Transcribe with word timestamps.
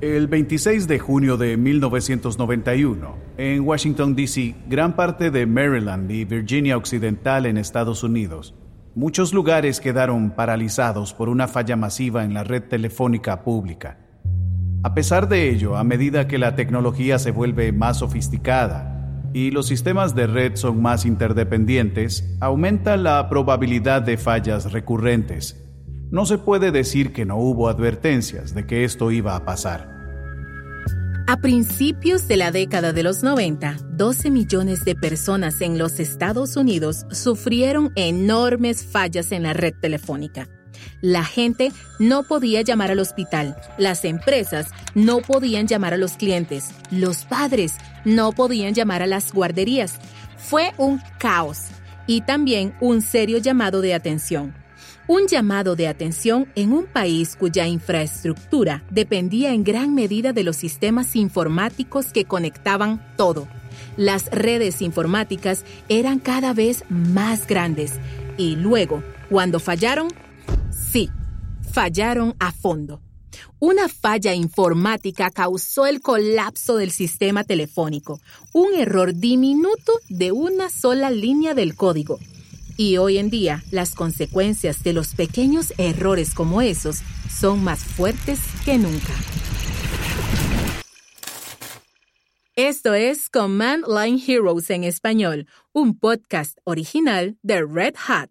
El 0.00 0.28
26 0.28 0.88
de 0.88 0.98
junio 0.98 1.36
de 1.36 1.58
1991, 1.58 3.18
en 3.36 3.60
Washington, 3.60 4.16
D.C., 4.16 4.54
gran 4.66 4.96
parte 4.96 5.30
de 5.30 5.44
Maryland 5.44 6.10
y 6.10 6.24
Virginia 6.24 6.78
Occidental 6.78 7.44
en 7.44 7.58
Estados 7.58 8.02
Unidos, 8.02 8.54
muchos 8.94 9.34
lugares 9.34 9.78
quedaron 9.78 10.30
paralizados 10.30 11.12
por 11.12 11.28
una 11.28 11.48
falla 11.48 11.76
masiva 11.76 12.24
en 12.24 12.32
la 12.32 12.44
red 12.44 12.62
telefónica 12.62 13.44
pública. 13.44 13.98
A 14.82 14.94
pesar 14.94 15.28
de 15.28 15.50
ello, 15.50 15.76
a 15.76 15.84
medida 15.84 16.26
que 16.26 16.38
la 16.38 16.56
tecnología 16.56 17.18
se 17.18 17.30
vuelve 17.30 17.70
más 17.70 17.98
sofisticada 17.98 19.22
y 19.34 19.50
los 19.50 19.66
sistemas 19.66 20.14
de 20.14 20.26
red 20.26 20.56
son 20.56 20.80
más 20.80 21.04
interdependientes, 21.04 22.38
aumenta 22.40 22.96
la 22.96 23.28
probabilidad 23.28 24.00
de 24.00 24.16
fallas 24.16 24.72
recurrentes 24.72 25.69
no 26.10 26.26
se 26.26 26.38
puede 26.38 26.72
decir 26.72 27.12
que 27.12 27.24
no 27.24 27.36
hubo 27.36 27.68
advertencias 27.68 28.54
de 28.54 28.66
que 28.66 28.84
esto 28.84 29.10
iba 29.10 29.36
a 29.36 29.44
pasar. 29.44 30.00
A 31.26 31.36
principios 31.36 32.26
de 32.26 32.36
la 32.36 32.50
década 32.50 32.92
de 32.92 33.04
los 33.04 33.22
90, 33.22 33.76
12 33.92 34.30
millones 34.30 34.84
de 34.84 34.96
personas 34.96 35.60
en 35.60 35.78
los 35.78 36.00
Estados 36.00 36.56
Unidos 36.56 37.06
sufrieron 37.12 37.92
enormes 37.94 38.84
fallas 38.84 39.30
en 39.30 39.44
la 39.44 39.52
red 39.52 39.74
telefónica. 39.80 40.48
La 41.02 41.24
gente 41.24 41.70
no 42.00 42.24
podía 42.24 42.62
llamar 42.62 42.90
al 42.90 42.98
hospital, 42.98 43.56
las 43.78 44.04
empresas 44.04 44.70
no 44.94 45.18
podían 45.18 45.68
llamar 45.68 45.94
a 45.94 45.98
los 45.98 46.14
clientes, 46.14 46.70
los 46.90 47.24
padres 47.26 47.74
no 48.04 48.32
podían 48.32 48.74
llamar 48.74 49.02
a 49.02 49.06
las 49.06 49.32
guarderías. 49.32 50.00
Fue 50.36 50.72
un 50.78 51.00
caos 51.20 51.66
y 52.08 52.22
también 52.22 52.74
un 52.80 53.02
serio 53.02 53.38
llamado 53.38 53.82
de 53.82 53.94
atención 53.94 54.59
un 55.10 55.26
llamado 55.26 55.74
de 55.74 55.88
atención 55.88 56.46
en 56.54 56.72
un 56.72 56.86
país 56.86 57.34
cuya 57.34 57.66
infraestructura 57.66 58.84
dependía 58.92 59.52
en 59.52 59.64
gran 59.64 59.92
medida 59.92 60.32
de 60.32 60.44
los 60.44 60.54
sistemas 60.54 61.16
informáticos 61.16 62.12
que 62.12 62.26
conectaban 62.26 63.04
todo. 63.16 63.48
Las 63.96 64.26
redes 64.26 64.80
informáticas 64.80 65.64
eran 65.88 66.20
cada 66.20 66.54
vez 66.54 66.84
más 66.88 67.48
grandes 67.48 67.94
y 68.38 68.54
luego, 68.54 69.02
cuando 69.28 69.58
fallaron, 69.58 70.06
sí, 70.70 71.10
fallaron 71.72 72.36
a 72.38 72.52
fondo. 72.52 73.00
Una 73.58 73.88
falla 73.88 74.32
informática 74.32 75.30
causó 75.30 75.86
el 75.86 76.02
colapso 76.02 76.76
del 76.76 76.92
sistema 76.92 77.42
telefónico, 77.42 78.20
un 78.52 78.74
error 78.74 79.12
diminuto 79.12 79.92
de 80.08 80.30
una 80.30 80.70
sola 80.70 81.10
línea 81.10 81.54
del 81.54 81.74
código 81.74 82.20
y 82.80 82.96
hoy 82.96 83.18
en 83.18 83.28
día, 83.28 83.62
las 83.70 83.94
consecuencias 83.94 84.82
de 84.82 84.94
los 84.94 85.14
pequeños 85.14 85.74
errores 85.76 86.32
como 86.32 86.62
esos 86.62 87.02
son 87.28 87.62
más 87.62 87.80
fuertes 87.84 88.40
que 88.64 88.78
nunca. 88.78 89.12
Esto 92.56 92.94
es 92.94 93.28
Command 93.28 93.84
Line 93.86 94.18
Heroes 94.26 94.70
en 94.70 94.84
español, 94.84 95.46
un 95.74 95.98
podcast 95.98 96.56
original 96.64 97.36
de 97.42 97.66
Red 97.66 97.96
Hat. 98.08 98.30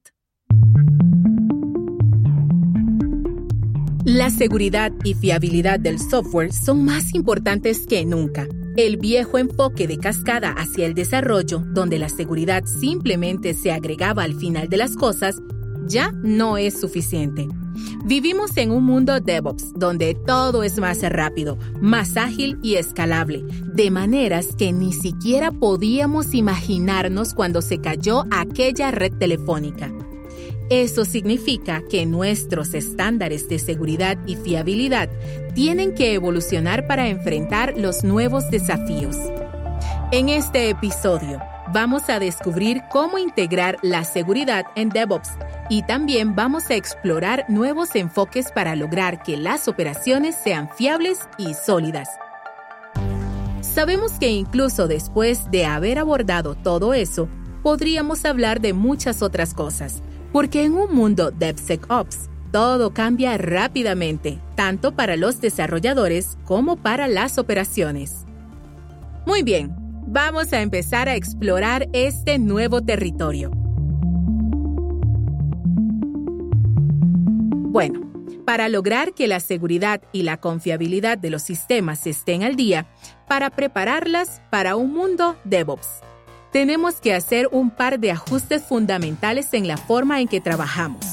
La 4.04 4.32
seguridad 4.32 4.92
y 5.04 5.14
fiabilidad 5.14 5.80
del 5.80 6.00
software 6.00 6.52
son 6.54 6.86
más 6.86 7.14
importantes 7.14 7.86
que 7.86 8.04
nunca. 8.04 8.48
El 8.80 8.96
viejo 8.96 9.38
enfoque 9.38 9.88
de 9.88 9.98
cascada 9.98 10.52
hacia 10.54 10.86
el 10.86 10.94
desarrollo, 10.94 11.62
donde 11.66 12.00
la 12.00 12.08
seguridad 12.08 12.64
simplemente 12.64 13.54
se 13.54 13.74
agregaba 13.74 14.24
al 14.24 14.36
final 14.36 14.70
de 14.70 14.78
las 14.78 14.96
cosas, 14.96 15.42
ya 15.86 16.14
no 16.24 16.58
es 16.58 16.80
suficiente. 16.80 17.50
Vivimos 18.06 18.56
en 18.56 18.72
un 18.72 18.86
mundo 18.86 19.20
DevOps, 19.20 19.74
donde 19.76 20.16
todo 20.16 20.64
es 20.64 20.78
más 20.78 21.02
rápido, 21.02 21.58
más 21.82 22.16
ágil 22.16 22.58
y 22.64 22.76
escalable, 22.76 23.44
de 23.66 23.92
maneras 23.92 24.56
que 24.58 24.72
ni 24.72 24.94
siquiera 24.94 25.52
podíamos 25.52 26.34
imaginarnos 26.34 27.34
cuando 27.34 27.62
se 27.62 27.82
cayó 27.82 28.28
aquella 28.32 28.92
red 28.92 29.12
telefónica. 29.12 29.92
Eso 30.70 31.04
significa 31.04 31.82
que 31.90 32.06
nuestros 32.06 32.76
estándares 32.76 33.50
de 33.50 33.58
seguridad 33.58 34.20
y 34.28 34.36
fiabilidad 34.36 35.10
tienen 35.56 35.96
que 35.96 36.14
evolucionar 36.14 36.86
para 36.86 37.08
enfrentar 37.08 37.74
los 37.76 38.04
nuevos 38.04 38.52
desafíos. 38.52 39.18
En 40.12 40.30
este 40.30 40.70
episodio 40.70 41.42
vamos 41.74 42.08
a 42.10 42.20
descubrir 42.20 42.84
cómo 42.92 43.18
integrar 43.18 43.78
la 43.82 44.04
seguridad 44.04 44.68
en 44.76 44.90
DevOps 44.90 45.32
y 45.72 45.82
también 45.84 46.36
vamos 46.36 46.70
a 46.70 46.76
explorar 46.76 47.46
nuevos 47.50 47.96
enfoques 47.96 48.52
para 48.52 48.76
lograr 48.76 49.24
que 49.24 49.38
las 49.38 49.68
operaciones 49.68 50.36
sean 50.36 50.70
fiables 50.70 51.18
y 51.40 51.56
sólidas. 51.56 52.10
Sabemos 53.62 54.12
que 54.20 54.30
incluso 54.30 54.88
después 54.88 55.50
de 55.50 55.66
haber 55.66 55.98
abordado 55.98 56.54
todo 56.54 56.94
eso, 56.94 57.28
podríamos 57.64 58.24
hablar 58.24 58.62
de 58.62 58.74
muchas 58.74 59.24
otras 59.24 59.56
cosas 59.56 60.04
porque 60.32 60.64
en 60.64 60.74
un 60.74 60.94
mundo 60.94 61.32
DevSecOps, 61.32 62.30
todo 62.52 62.94
cambia 62.94 63.38
rápidamente, 63.38 64.40
tanto 64.56 64.96
para 64.96 65.16
los 65.16 65.40
desarrolladores 65.42 66.38
como 66.46 66.78
para 66.78 67.08
las 67.08 67.38
operaciones. 67.38 68.26
Muy 69.26 69.44
bien, 69.44 69.76
vamos 70.08 70.52
a 70.54 70.62
empezar 70.62 71.08
a 71.10 71.16
explorar 71.16 71.88
este 71.94 72.40
nuevo 72.40 72.82
territorio. 72.82 73.52
Bueno, 77.72 78.02
para 78.46 78.68
lograr 78.68 79.14
que 79.14 79.28
la 79.28 79.40
seguridad 79.40 80.02
y 80.12 80.24
la 80.24 80.38
confiabilidad 80.38 81.20
de 81.20 81.30
los 81.30 81.44
sistemas 81.44 82.08
estén 82.08 82.44
al 82.44 82.56
día, 82.56 82.88
para 83.28 83.52
prepararlas 83.52 84.42
para 84.50 84.76
un 84.76 84.92
mundo 84.92 85.38
DevOps 85.44 86.02
tenemos 86.52 86.96
que 86.96 87.14
hacer 87.14 87.48
un 87.52 87.70
par 87.70 88.00
de 88.00 88.12
ajustes 88.12 88.64
fundamentales 88.64 89.54
en 89.54 89.68
la 89.68 89.78
forma 89.78 90.20
en 90.20 90.28
que 90.28 90.42
trabajamos. 90.42 91.06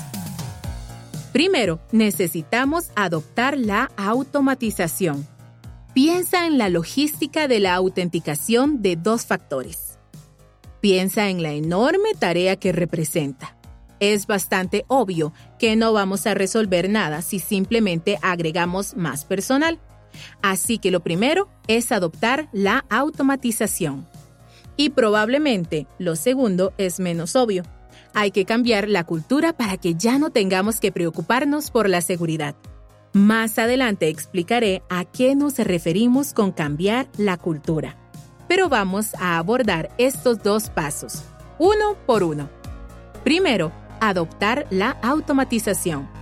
Primero, 1.33 1.81
necesitamos 1.93 2.91
adoptar 2.95 3.59
la 3.59 3.91
automatización. 3.97 5.27
Piensa 5.93 6.47
en 6.47 6.57
la 6.57 6.69
logística 6.69 7.49
de 7.49 7.61
la 7.61 7.75
autenticación 7.75 8.81
de 8.81 8.97
dos 8.97 9.27
factores. 9.27 9.99
Piensa 10.81 11.29
en 11.29 11.43
la 11.43 11.53
enorme 11.53 12.15
tarea 12.19 12.57
que 12.57 12.73
representa. 12.73 13.57
Es 14.01 14.27
bastante 14.27 14.85
obvio 14.89 15.33
que 15.59 15.75
no 15.75 15.93
vamos 15.93 16.27
a 16.27 16.35
resolver 16.35 16.89
nada 16.89 17.23
si 17.23 17.39
simplemente 17.39 18.19
agregamos 18.23 18.95
más 18.95 19.25
personal. 19.25 19.79
Así 20.43 20.79
que 20.79 20.91
lo 20.91 21.01
primero 21.01 21.49
es 21.67 21.93
adoptar 21.93 22.49
la 22.53 22.85
automatización. 22.89 24.07
Y 24.77 24.91
probablemente 24.91 25.87
lo 25.99 26.17
segundo 26.17 26.73
es 26.79 27.01
menos 27.01 27.37
obvio. 27.37 27.63
Hay 28.15 28.31
que 28.31 28.45
cambiar 28.45 28.89
la 28.89 29.05
cultura 29.05 29.53
para 29.53 29.77
que 29.77 29.95
ya 29.95 30.19
no 30.19 30.31
tengamos 30.31 30.81
que 30.81 30.93
preocuparnos 30.93 31.71
por 31.71 31.89
la 31.89 32.01
seguridad. 32.01 32.55
Más 33.13 33.59
adelante 33.59 34.09
explicaré 34.09 34.83
a 34.91 35.05
qué 35.05 35.35
nos 35.35 35.59
referimos 35.59 36.35
con 36.35 36.53
cambiar 36.53 37.09
la 37.17 37.39
cultura. 37.39 37.97
Pero 38.49 38.69
vamos 38.69 39.15
a 39.15 39.39
abordar 39.39 39.89
estos 39.99 40.43
dos 40.43 40.71
pasos, 40.71 41.25
uno 41.59 41.97
por 42.07 42.23
uno. 42.23 42.51
Primero, 43.25 43.73
adoptar 44.01 44.67
la 44.71 44.91
automatización. 45.03 46.16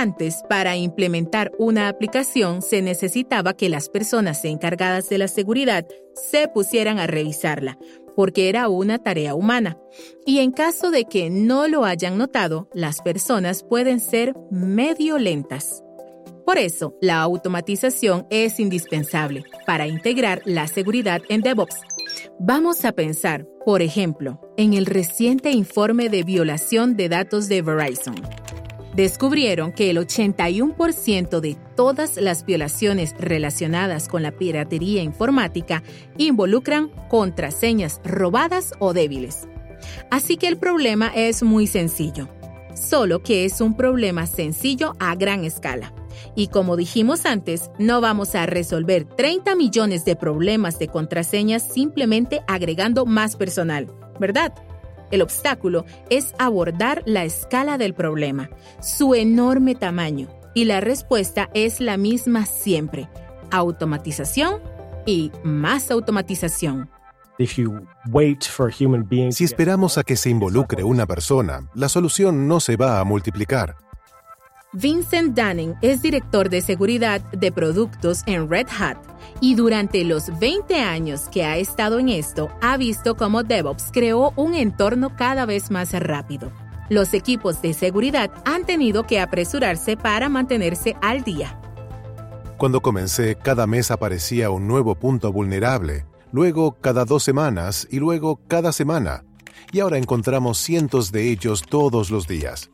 Antes, 0.00 0.42
para 0.48 0.78
implementar 0.78 1.52
una 1.58 1.88
aplicación 1.88 2.62
se 2.62 2.80
necesitaba 2.80 3.52
que 3.52 3.68
las 3.68 3.90
personas 3.90 4.42
encargadas 4.46 5.10
de 5.10 5.18
la 5.18 5.28
seguridad 5.28 5.86
se 6.14 6.48
pusieran 6.48 6.98
a 6.98 7.06
revisarla, 7.06 7.76
porque 8.16 8.48
era 8.48 8.70
una 8.70 8.98
tarea 8.98 9.34
humana. 9.34 9.76
Y 10.24 10.38
en 10.38 10.52
caso 10.52 10.90
de 10.90 11.04
que 11.04 11.28
no 11.28 11.68
lo 11.68 11.84
hayan 11.84 12.16
notado, 12.16 12.70
las 12.72 13.02
personas 13.02 13.62
pueden 13.62 14.00
ser 14.00 14.32
medio 14.50 15.18
lentas. 15.18 15.84
Por 16.46 16.56
eso, 16.56 16.96
la 17.02 17.20
automatización 17.20 18.26
es 18.30 18.58
indispensable 18.58 19.44
para 19.66 19.86
integrar 19.86 20.40
la 20.46 20.66
seguridad 20.66 21.20
en 21.28 21.42
DevOps. 21.42 21.76
Vamos 22.38 22.86
a 22.86 22.92
pensar, 22.92 23.46
por 23.66 23.82
ejemplo, 23.82 24.40
en 24.56 24.72
el 24.72 24.86
reciente 24.86 25.50
informe 25.50 26.08
de 26.08 26.22
violación 26.22 26.96
de 26.96 27.10
datos 27.10 27.48
de 27.48 27.60
Verizon 27.60 28.14
descubrieron 28.94 29.72
que 29.72 29.90
el 29.90 29.98
81% 29.98 31.40
de 31.40 31.56
todas 31.76 32.16
las 32.16 32.44
violaciones 32.44 33.14
relacionadas 33.18 34.08
con 34.08 34.22
la 34.22 34.32
piratería 34.32 35.02
informática 35.02 35.82
involucran 36.16 36.90
contraseñas 37.08 38.00
robadas 38.04 38.72
o 38.78 38.92
débiles. 38.92 39.48
Así 40.10 40.36
que 40.36 40.48
el 40.48 40.58
problema 40.58 41.08
es 41.14 41.42
muy 41.42 41.66
sencillo, 41.66 42.28
solo 42.74 43.22
que 43.22 43.44
es 43.44 43.60
un 43.60 43.76
problema 43.76 44.26
sencillo 44.26 44.94
a 44.98 45.14
gran 45.14 45.44
escala. 45.44 45.92
Y 46.34 46.48
como 46.48 46.76
dijimos 46.76 47.24
antes, 47.26 47.70
no 47.78 48.00
vamos 48.00 48.34
a 48.34 48.46
resolver 48.46 49.04
30 49.04 49.54
millones 49.54 50.04
de 50.04 50.16
problemas 50.16 50.78
de 50.78 50.88
contraseñas 50.88 51.66
simplemente 51.66 52.42
agregando 52.46 53.06
más 53.06 53.36
personal, 53.36 53.90
¿verdad? 54.18 54.52
El 55.10 55.22
obstáculo 55.22 55.84
es 56.08 56.34
abordar 56.38 57.02
la 57.06 57.24
escala 57.24 57.78
del 57.78 57.94
problema, 57.94 58.50
su 58.80 59.14
enorme 59.14 59.74
tamaño, 59.74 60.28
y 60.54 60.64
la 60.64 60.80
respuesta 60.80 61.48
es 61.54 61.80
la 61.80 61.96
misma 61.96 62.46
siempre, 62.46 63.08
automatización 63.50 64.60
y 65.06 65.32
más 65.42 65.90
automatización. 65.90 66.90
Si 69.30 69.44
esperamos 69.44 69.98
a 69.98 70.02
que 70.02 70.16
se 70.16 70.30
involucre 70.30 70.84
una 70.84 71.06
persona, 71.06 71.68
la 71.74 71.88
solución 71.88 72.46
no 72.46 72.60
se 72.60 72.76
va 72.76 73.00
a 73.00 73.04
multiplicar. 73.04 73.76
Vincent 74.72 75.36
Dunning 75.36 75.74
es 75.82 76.00
director 76.00 76.48
de 76.48 76.60
seguridad 76.60 77.20
de 77.32 77.50
productos 77.50 78.22
en 78.26 78.48
Red 78.48 78.68
Hat 78.78 78.98
y 79.40 79.56
durante 79.56 80.04
los 80.04 80.38
20 80.38 80.76
años 80.76 81.22
que 81.28 81.44
ha 81.44 81.56
estado 81.56 81.98
en 81.98 82.08
esto 82.08 82.50
ha 82.60 82.76
visto 82.76 83.16
cómo 83.16 83.42
DevOps 83.42 83.90
creó 83.92 84.32
un 84.36 84.54
entorno 84.54 85.16
cada 85.16 85.44
vez 85.44 85.72
más 85.72 85.92
rápido. 85.92 86.52
Los 86.88 87.14
equipos 87.14 87.60
de 87.62 87.74
seguridad 87.74 88.30
han 88.44 88.64
tenido 88.64 89.08
que 89.08 89.18
apresurarse 89.18 89.96
para 89.96 90.28
mantenerse 90.28 90.94
al 91.02 91.24
día. 91.24 91.60
Cuando 92.56 92.80
comencé, 92.80 93.34
cada 93.34 93.66
mes 93.66 93.90
aparecía 93.90 94.50
un 94.50 94.68
nuevo 94.68 94.94
punto 94.94 95.32
vulnerable, 95.32 96.06
luego 96.30 96.76
cada 96.80 97.04
dos 97.04 97.24
semanas 97.24 97.88
y 97.90 97.98
luego 97.98 98.40
cada 98.46 98.70
semana. 98.70 99.24
Y 99.72 99.80
ahora 99.80 99.98
encontramos 99.98 100.58
cientos 100.58 101.10
de 101.10 101.28
ellos 101.28 101.64
todos 101.68 102.10
los 102.10 102.28
días. 102.28 102.70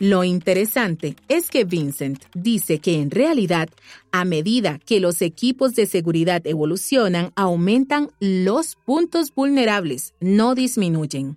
Lo 0.00 0.24
interesante 0.24 1.14
es 1.28 1.50
que 1.50 1.64
Vincent 1.64 2.24
dice 2.34 2.78
que 2.78 3.02
en 3.02 3.10
realidad, 3.10 3.68
a 4.12 4.24
medida 4.24 4.78
que 4.86 4.98
los 4.98 5.20
equipos 5.20 5.74
de 5.74 5.84
seguridad 5.84 6.40
evolucionan, 6.46 7.32
aumentan 7.36 8.10
los 8.18 8.76
puntos 8.86 9.34
vulnerables, 9.34 10.14
no 10.18 10.54
disminuyen. 10.54 11.36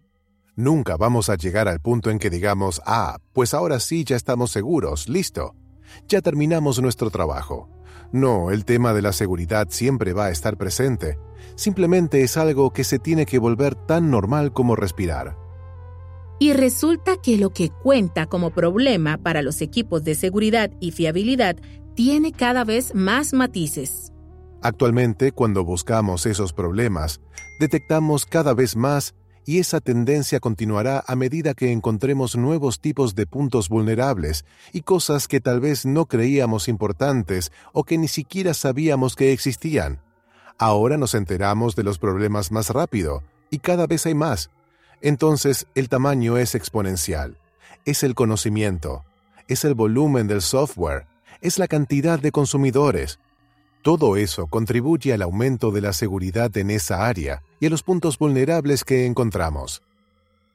Nunca 0.56 0.96
vamos 0.96 1.28
a 1.28 1.36
llegar 1.36 1.68
al 1.68 1.82
punto 1.82 2.10
en 2.10 2.20
que 2.20 2.30
digamos, 2.30 2.82
ah, 2.86 3.18
pues 3.34 3.54
ahora 3.54 3.82
sí 3.82 4.06
ya 4.06 4.16
estamos 4.16 4.52
seguros, 4.52 5.10
listo. 5.10 5.56
Ya 6.08 6.22
terminamos 6.22 6.82
nuestro 6.82 7.10
trabajo. 7.10 7.68
No, 8.14 8.50
el 8.50 8.64
tema 8.64 8.94
de 8.94 9.02
la 9.02 9.12
seguridad 9.12 9.68
siempre 9.72 10.14
va 10.14 10.28
a 10.28 10.32
estar 10.32 10.56
presente. 10.56 11.20
Simplemente 11.56 12.22
es 12.22 12.38
algo 12.38 12.72
que 12.72 12.86
se 12.86 12.98
tiene 12.98 13.26
que 13.26 13.40
volver 13.40 13.76
tan 13.76 14.10
normal 14.10 14.54
como 14.54 14.78
respirar. 14.78 15.43
Y 16.40 16.54
resulta 16.54 17.18
que 17.22 17.38
lo 17.38 17.52
que 17.52 17.70
cuenta 17.70 18.26
como 18.26 18.52
problema 18.52 19.18
para 19.18 19.42
los 19.42 19.62
equipos 19.62 20.04
de 20.04 20.16
seguridad 20.16 20.72
y 20.80 20.92
fiabilidad 20.92 21.58
tiene 21.96 22.32
cada 22.32 22.64
vez 22.64 22.94
más 22.96 23.34
matices. 23.34 24.12
Actualmente, 24.62 25.32
cuando 25.32 25.64
buscamos 25.64 26.26
esos 26.26 26.54
problemas, 26.54 27.22
detectamos 27.60 28.26
cada 28.26 28.54
vez 28.54 28.76
más 28.76 29.14
y 29.46 29.60
esa 29.60 29.82
tendencia 29.82 30.40
continuará 30.40 31.04
a 31.06 31.16
medida 31.16 31.54
que 31.54 31.72
encontremos 31.72 32.36
nuevos 32.36 32.80
tipos 32.80 33.14
de 33.14 33.28
puntos 33.28 33.70
vulnerables 33.70 34.46
y 34.72 34.82
cosas 34.82 35.28
que 35.28 35.42
tal 35.42 35.60
vez 35.60 35.86
no 35.86 36.06
creíamos 36.06 36.68
importantes 36.68 37.52
o 37.74 37.84
que 37.84 37.98
ni 37.98 38.08
siquiera 38.08 38.54
sabíamos 38.54 39.16
que 39.16 39.34
existían. 39.34 40.02
Ahora 40.58 40.98
nos 40.98 41.14
enteramos 41.14 41.76
de 41.76 41.84
los 41.84 42.00
problemas 42.00 42.52
más 42.52 42.70
rápido 42.70 43.24
y 43.50 43.60
cada 43.60 43.86
vez 43.86 44.06
hay 44.06 44.16
más 44.16 44.50
entonces 45.02 45.68
el 45.76 45.90
tamaño 45.90 46.38
es 46.38 46.56
exponencial. 46.56 47.38
Es 47.86 48.04
el 48.04 48.16
conocimiento, 48.16 49.04
es 49.48 49.66
el 49.66 49.74
volumen 49.74 50.28
del 50.28 50.42
software, 50.42 51.06
es 51.42 51.60
la 51.60 51.68
cantidad 51.68 52.20
de 52.20 52.32
consumidores. 52.32 53.20
Todo 53.82 54.16
eso 54.16 54.48
contribuye 54.48 55.14
al 55.14 55.22
aumento 55.22 55.72
de 55.72 55.82
la 55.82 55.92
seguridad 55.92 56.56
en 56.56 56.70
esa 56.70 57.06
área 57.06 57.44
y 57.60 57.66
a 57.66 57.70
los 57.70 57.84
puntos 57.84 58.18
vulnerables 58.18 58.86
que 58.86 59.06
encontramos. 59.06 59.82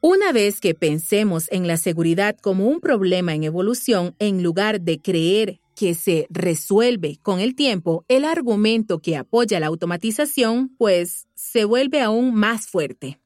Una 0.00 0.32
vez 0.32 0.61
que 0.61 0.75
pensemos 0.75 1.49
en 1.50 1.67
la 1.67 1.76
seguridad 1.76 2.37
como 2.40 2.67
un 2.67 2.81
problema 2.81 3.35
en 3.35 3.43
evolución, 3.43 4.14
en 4.20 4.43
lugar 4.43 4.81
de 4.81 5.00
creer 5.00 5.61
que 5.75 5.94
se 5.94 6.26
resuelve 6.31 7.19
con 7.20 7.40
el 7.40 7.55
tiempo, 7.55 8.05
el 8.08 8.25
argumento 8.25 9.00
que 9.00 9.17
apoya 9.17 9.61
la 9.61 9.67
automatización, 9.67 10.75
pues 10.79 11.26
se 11.35 11.64
vuelve 11.64 12.00
aún 12.00 12.35
más 12.35 12.67
fuerte. 12.67 13.20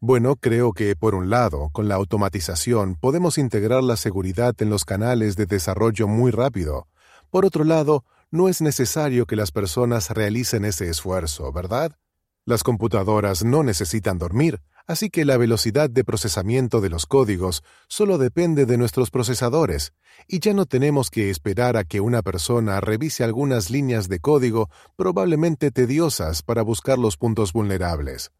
Bueno, 0.00 0.36
creo 0.36 0.74
que, 0.74 0.94
por 0.94 1.14
un 1.14 1.30
lado, 1.30 1.70
con 1.72 1.88
la 1.88 1.94
automatización 1.94 2.96
podemos 2.96 3.38
integrar 3.38 3.82
la 3.82 3.96
seguridad 3.96 4.54
en 4.58 4.68
los 4.68 4.84
canales 4.84 5.36
de 5.36 5.46
desarrollo 5.46 6.06
muy 6.06 6.30
rápido. 6.30 6.86
Por 7.30 7.46
otro 7.46 7.64
lado, 7.64 8.04
no 8.30 8.48
es 8.48 8.60
necesario 8.60 9.24
que 9.24 9.36
las 9.36 9.52
personas 9.52 10.10
realicen 10.10 10.66
ese 10.66 10.90
esfuerzo, 10.90 11.50
¿verdad? 11.50 11.96
Las 12.44 12.62
computadoras 12.62 13.42
no 13.42 13.62
necesitan 13.62 14.18
dormir, 14.18 14.60
así 14.86 15.08
que 15.08 15.24
la 15.24 15.38
velocidad 15.38 15.88
de 15.88 16.04
procesamiento 16.04 16.82
de 16.82 16.90
los 16.90 17.06
códigos 17.06 17.64
solo 17.88 18.18
depende 18.18 18.66
de 18.66 18.76
nuestros 18.76 19.10
procesadores, 19.10 19.94
y 20.28 20.40
ya 20.40 20.52
no 20.52 20.66
tenemos 20.66 21.10
que 21.10 21.30
esperar 21.30 21.78
a 21.78 21.84
que 21.84 22.00
una 22.00 22.20
persona 22.22 22.80
revise 22.82 23.24
algunas 23.24 23.70
líneas 23.70 24.08
de 24.08 24.20
código 24.20 24.68
probablemente 24.94 25.70
tediosas 25.70 26.42
para 26.42 26.60
buscar 26.60 26.98
los 26.98 27.16
puntos 27.16 27.54
vulnerables. 27.54 28.30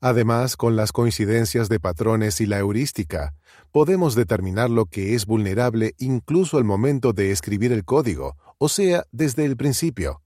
Además, 0.00 0.56
con 0.56 0.76
las 0.76 0.92
coincidencias 0.92 1.68
de 1.68 1.78
patrones 1.78 2.40
y 2.40 2.46
la 2.46 2.58
heurística, 2.58 3.34
podemos 3.70 4.14
determinar 4.14 4.70
lo 4.70 4.86
que 4.86 5.14
es 5.14 5.26
vulnerable 5.26 5.94
incluso 5.98 6.56
al 6.56 6.64
momento 6.64 7.12
de 7.12 7.32
escribir 7.32 7.70
el 7.70 7.84
código, 7.84 8.36
o 8.56 8.70
sea, 8.70 9.04
desde 9.12 9.44
el 9.44 9.58
principio. 9.58 10.22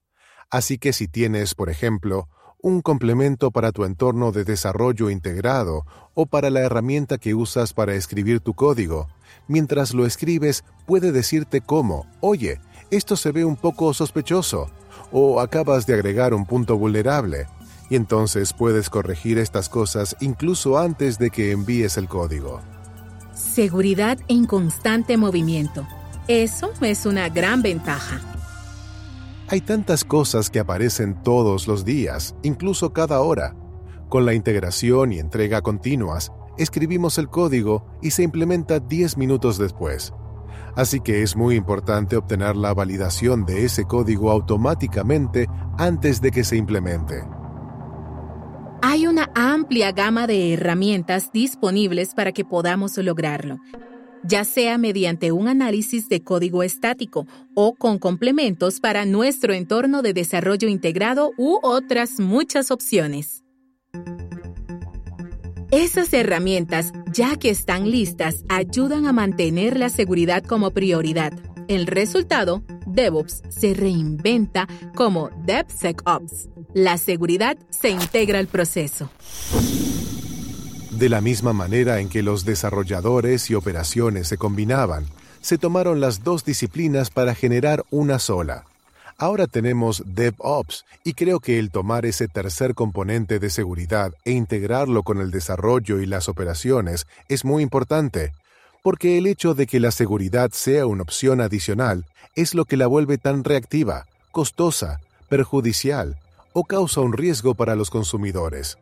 Así 0.48 0.78
que 0.78 0.92
si 0.92 1.08
tienes, 1.08 1.56
por 1.56 1.70
ejemplo, 1.70 2.28
un 2.62 2.82
complemento 2.82 3.50
para 3.50 3.72
tu 3.72 3.84
entorno 3.84 4.30
de 4.30 4.44
desarrollo 4.44 5.10
integrado 5.10 5.84
o 6.14 6.26
para 6.26 6.50
la 6.50 6.60
herramienta 6.60 7.18
que 7.18 7.34
usas 7.34 7.74
para 7.74 7.94
escribir 7.94 8.38
tu 8.38 8.54
código, 8.54 9.08
mientras 9.48 9.92
lo 9.92 10.06
escribes 10.06 10.64
puede 10.86 11.10
decirte 11.10 11.60
cómo, 11.60 12.06
oye, 12.20 12.60
esto 12.92 13.16
se 13.16 13.32
ve 13.32 13.44
un 13.44 13.56
poco 13.56 13.92
sospechoso, 13.92 14.70
o 15.10 15.40
acabas 15.40 15.84
de 15.84 15.94
agregar 15.94 16.32
un 16.32 16.46
punto 16.46 16.78
vulnerable, 16.78 17.46
y 17.90 17.96
entonces 17.96 18.52
puedes 18.52 18.90
corregir 18.90 19.38
estas 19.38 19.68
cosas 19.68 20.16
incluso 20.20 20.78
antes 20.78 21.18
de 21.18 21.30
que 21.30 21.52
envíes 21.52 21.96
el 21.96 22.08
código. 22.08 22.60
Seguridad 23.34 24.18
en 24.28 24.46
constante 24.46 25.16
movimiento. 25.16 25.86
Eso 26.28 26.70
es 26.80 27.04
una 27.04 27.28
gran 27.28 27.62
ventaja. 27.62 28.20
Hay 29.48 29.60
tantas 29.60 30.04
cosas 30.04 30.48
que 30.48 30.58
aparecen 30.58 31.22
todos 31.22 31.68
los 31.68 31.84
días, 31.84 32.34
incluso 32.42 32.92
cada 32.92 33.20
hora. 33.20 33.54
Con 34.08 34.24
la 34.24 34.32
integración 34.32 35.12
y 35.12 35.18
entrega 35.18 35.60
continuas, 35.60 36.32
escribimos 36.56 37.18
el 37.18 37.28
código 37.28 37.84
y 38.00 38.12
se 38.12 38.22
implementa 38.22 38.80
10 38.80 39.18
minutos 39.18 39.58
después. 39.58 40.14
Así 40.76 41.00
que 41.00 41.22
es 41.22 41.36
muy 41.36 41.56
importante 41.56 42.16
obtener 42.16 42.56
la 42.56 42.72
validación 42.72 43.44
de 43.44 43.64
ese 43.64 43.84
código 43.84 44.30
automáticamente 44.30 45.48
antes 45.78 46.20
de 46.20 46.30
que 46.30 46.42
se 46.42 46.56
implemente. 46.56 47.22
Hay 48.86 49.06
una 49.06 49.30
amplia 49.34 49.92
gama 49.92 50.26
de 50.26 50.52
herramientas 50.52 51.32
disponibles 51.32 52.12
para 52.12 52.32
que 52.32 52.44
podamos 52.44 52.98
lograrlo, 52.98 53.58
ya 54.22 54.44
sea 54.44 54.76
mediante 54.76 55.32
un 55.32 55.48
análisis 55.48 56.10
de 56.10 56.22
código 56.22 56.62
estático 56.62 57.26
o 57.54 57.74
con 57.76 57.98
complementos 57.98 58.80
para 58.80 59.06
nuestro 59.06 59.54
entorno 59.54 60.02
de 60.02 60.12
desarrollo 60.12 60.68
integrado 60.68 61.30
u 61.38 61.60
otras 61.62 62.20
muchas 62.20 62.70
opciones. 62.70 63.42
Esas 65.70 66.12
herramientas, 66.12 66.92
ya 67.10 67.36
que 67.36 67.48
están 67.48 67.90
listas, 67.90 68.44
ayudan 68.50 69.06
a 69.06 69.14
mantener 69.14 69.78
la 69.78 69.88
seguridad 69.88 70.44
como 70.44 70.72
prioridad. 70.72 71.32
El 71.68 71.86
resultado, 71.86 72.62
DevOps 72.94 73.42
se 73.50 73.74
reinventa 73.74 74.66
como 74.94 75.30
DevSecOps 75.44 76.48
la 76.74 76.98
seguridad 76.98 77.56
se 77.70 77.90
integra 77.90 78.40
al 78.40 78.48
proceso. 78.48 79.08
De 80.90 81.08
la 81.08 81.20
misma 81.20 81.52
manera 81.52 82.00
en 82.00 82.08
que 82.08 82.22
los 82.22 82.44
desarrolladores 82.44 83.48
y 83.48 83.54
operaciones 83.54 84.26
se 84.26 84.36
combinaban, 84.36 85.06
se 85.40 85.56
tomaron 85.56 86.00
las 86.00 86.24
dos 86.24 86.44
disciplinas 86.44 87.10
para 87.10 87.34
generar 87.34 87.84
una 87.90 88.18
sola. 88.18 88.64
Ahora 89.18 89.46
tenemos 89.46 90.02
DevOps 90.04 90.84
y 91.04 91.14
creo 91.14 91.38
que 91.38 91.60
el 91.60 91.70
tomar 91.70 92.06
ese 92.06 92.26
tercer 92.26 92.74
componente 92.74 93.38
de 93.38 93.50
seguridad 93.50 94.12
e 94.24 94.32
integrarlo 94.32 95.04
con 95.04 95.20
el 95.20 95.30
desarrollo 95.30 96.00
y 96.00 96.06
las 96.06 96.28
operaciones 96.28 97.06
es 97.28 97.44
muy 97.44 97.62
importante, 97.62 98.32
porque 98.82 99.16
el 99.16 99.28
hecho 99.28 99.54
de 99.54 99.68
que 99.68 99.78
la 99.78 99.92
seguridad 99.92 100.50
sea 100.52 100.86
una 100.86 101.02
opción 101.02 101.40
adicional 101.40 102.04
es 102.34 102.54
lo 102.54 102.64
que 102.64 102.76
la 102.76 102.86
vuelve 102.86 103.18
tan 103.18 103.44
reactiva, 103.44 104.06
costosa, 104.32 105.00
perjudicial 105.28 106.16
o 106.52 106.64
causa 106.64 107.00
un 107.00 107.12
riesgo 107.12 107.54
para 107.54 107.74
los 107.74 107.90
consumidores. 107.90 108.78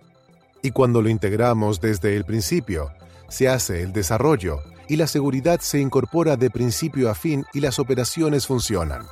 Y 0.63 0.71
cuando 0.71 1.03
lo 1.03 1.09
integramos 1.09 1.81
desde 1.81 2.17
el 2.17 2.25
principio, 2.25 2.91
se 3.29 3.49
hace 3.49 3.83
el 3.83 3.93
desarrollo 3.93 4.61
y 4.89 4.97
la 4.97 5.07
seguridad 5.07 5.61
se 5.61 5.81
incorpora 5.81 6.37
de 6.37 6.51
principio 6.51 7.11
a 7.11 7.15
fin 7.15 7.45
y 7.53 7.61
las 7.61 7.79
operaciones 7.79 8.47
funcionan. 8.47 9.07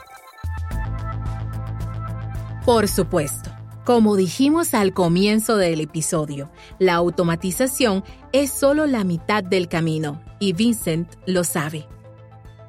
Por 2.65 2.87
supuesto, 2.89 3.51
Como 3.85 4.15
dijimos 4.15 4.75
al 4.75 4.93
comienzo 4.93 5.57
del 5.57 5.81
episodio, 5.81 6.51
la 6.79 6.95
automatización 6.95 8.05
es 8.31 8.53
solo 8.53 8.87
la 8.87 9.03
mitad 9.05 9.43
del 9.43 9.69
camino 9.69 10.23
y 10.39 10.53
Vincent 10.53 11.09
lo 11.27 11.43
sabe. 11.45 11.89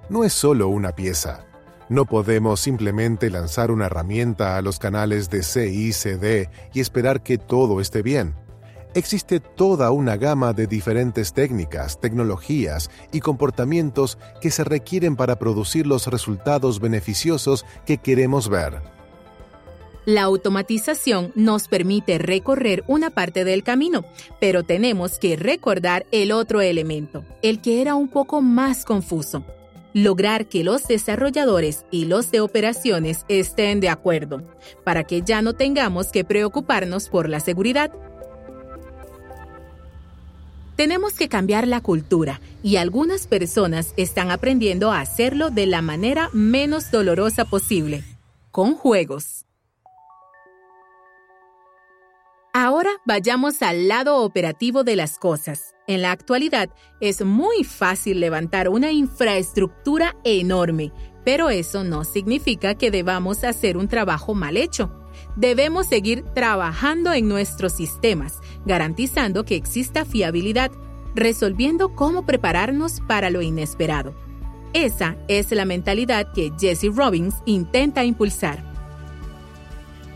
No 0.09 0.23
es 0.23 0.33
solo 0.33 0.69
una 0.69 0.93
pieza. 0.93 1.45
No 1.91 2.05
podemos 2.05 2.61
simplemente 2.61 3.29
lanzar 3.29 3.69
una 3.69 3.87
herramienta 3.87 4.55
a 4.55 4.61
los 4.61 4.79
canales 4.79 5.29
de 5.29 5.43
CICD 5.43 6.49
y 6.73 6.79
esperar 6.79 7.21
que 7.21 7.37
todo 7.37 7.81
esté 7.81 8.01
bien. 8.01 8.33
Existe 8.93 9.41
toda 9.41 9.91
una 9.91 10.15
gama 10.15 10.53
de 10.53 10.67
diferentes 10.67 11.33
técnicas, 11.33 11.99
tecnologías 11.99 12.89
y 13.11 13.19
comportamientos 13.19 14.17
que 14.39 14.51
se 14.51 14.63
requieren 14.63 15.17
para 15.17 15.37
producir 15.37 15.85
los 15.85 16.07
resultados 16.07 16.79
beneficiosos 16.79 17.65
que 17.85 17.97
queremos 17.97 18.47
ver. 18.47 18.81
La 20.05 20.21
automatización 20.21 21.33
nos 21.35 21.67
permite 21.67 22.19
recorrer 22.19 22.85
una 22.87 23.09
parte 23.09 23.43
del 23.43 23.63
camino, 23.63 24.05
pero 24.39 24.63
tenemos 24.63 25.19
que 25.19 25.35
recordar 25.35 26.05
el 26.13 26.31
otro 26.31 26.61
elemento, 26.61 27.25
el 27.41 27.59
que 27.59 27.81
era 27.81 27.95
un 27.95 28.07
poco 28.07 28.41
más 28.41 28.85
confuso. 28.85 29.43
Lograr 29.93 30.47
que 30.47 30.63
los 30.63 30.87
desarrolladores 30.87 31.85
y 31.91 32.05
los 32.05 32.31
de 32.31 32.39
operaciones 32.39 33.25
estén 33.27 33.79
de 33.79 33.89
acuerdo, 33.89 34.43
para 34.83 35.03
que 35.03 35.21
ya 35.21 35.41
no 35.41 35.53
tengamos 35.53 36.07
que 36.07 36.23
preocuparnos 36.23 37.09
por 37.09 37.27
la 37.27 37.39
seguridad. 37.39 37.91
Tenemos 40.77 41.13
que 41.13 41.29
cambiar 41.29 41.67
la 41.67 41.81
cultura 41.81 42.39
y 42.63 42.77
algunas 42.77 43.27
personas 43.27 43.93
están 43.97 44.31
aprendiendo 44.31 44.91
a 44.91 45.01
hacerlo 45.01 45.49
de 45.49 45.65
la 45.65 45.81
manera 45.81 46.29
menos 46.31 46.89
dolorosa 46.89 47.45
posible, 47.45 48.03
con 48.49 48.75
juegos. 48.75 49.45
Ahora 52.53 52.91
vayamos 53.05 53.61
al 53.61 53.87
lado 53.87 54.23
operativo 54.23 54.83
de 54.83 54.95
las 54.95 55.17
cosas. 55.17 55.75
En 55.91 56.01
la 56.01 56.13
actualidad 56.13 56.69
es 57.01 57.21
muy 57.25 57.65
fácil 57.65 58.21
levantar 58.21 58.69
una 58.69 58.93
infraestructura 58.93 60.15
enorme, 60.23 60.93
pero 61.25 61.49
eso 61.49 61.83
no 61.83 62.05
significa 62.05 62.75
que 62.75 62.91
debamos 62.91 63.43
hacer 63.43 63.75
un 63.75 63.89
trabajo 63.89 64.33
mal 64.33 64.55
hecho. 64.55 64.89
Debemos 65.35 65.87
seguir 65.87 66.23
trabajando 66.33 67.11
en 67.11 67.27
nuestros 67.27 67.73
sistemas, 67.73 68.39
garantizando 68.65 69.43
que 69.43 69.57
exista 69.57 70.05
fiabilidad, 70.05 70.71
resolviendo 71.13 71.93
cómo 71.93 72.25
prepararnos 72.25 73.01
para 73.01 73.29
lo 73.29 73.41
inesperado. 73.41 74.15
Esa 74.71 75.17
es 75.27 75.51
la 75.51 75.65
mentalidad 75.65 76.31
que 76.31 76.53
Jesse 76.57 76.95
Robbins 76.95 77.35
intenta 77.45 78.05
impulsar. 78.05 78.63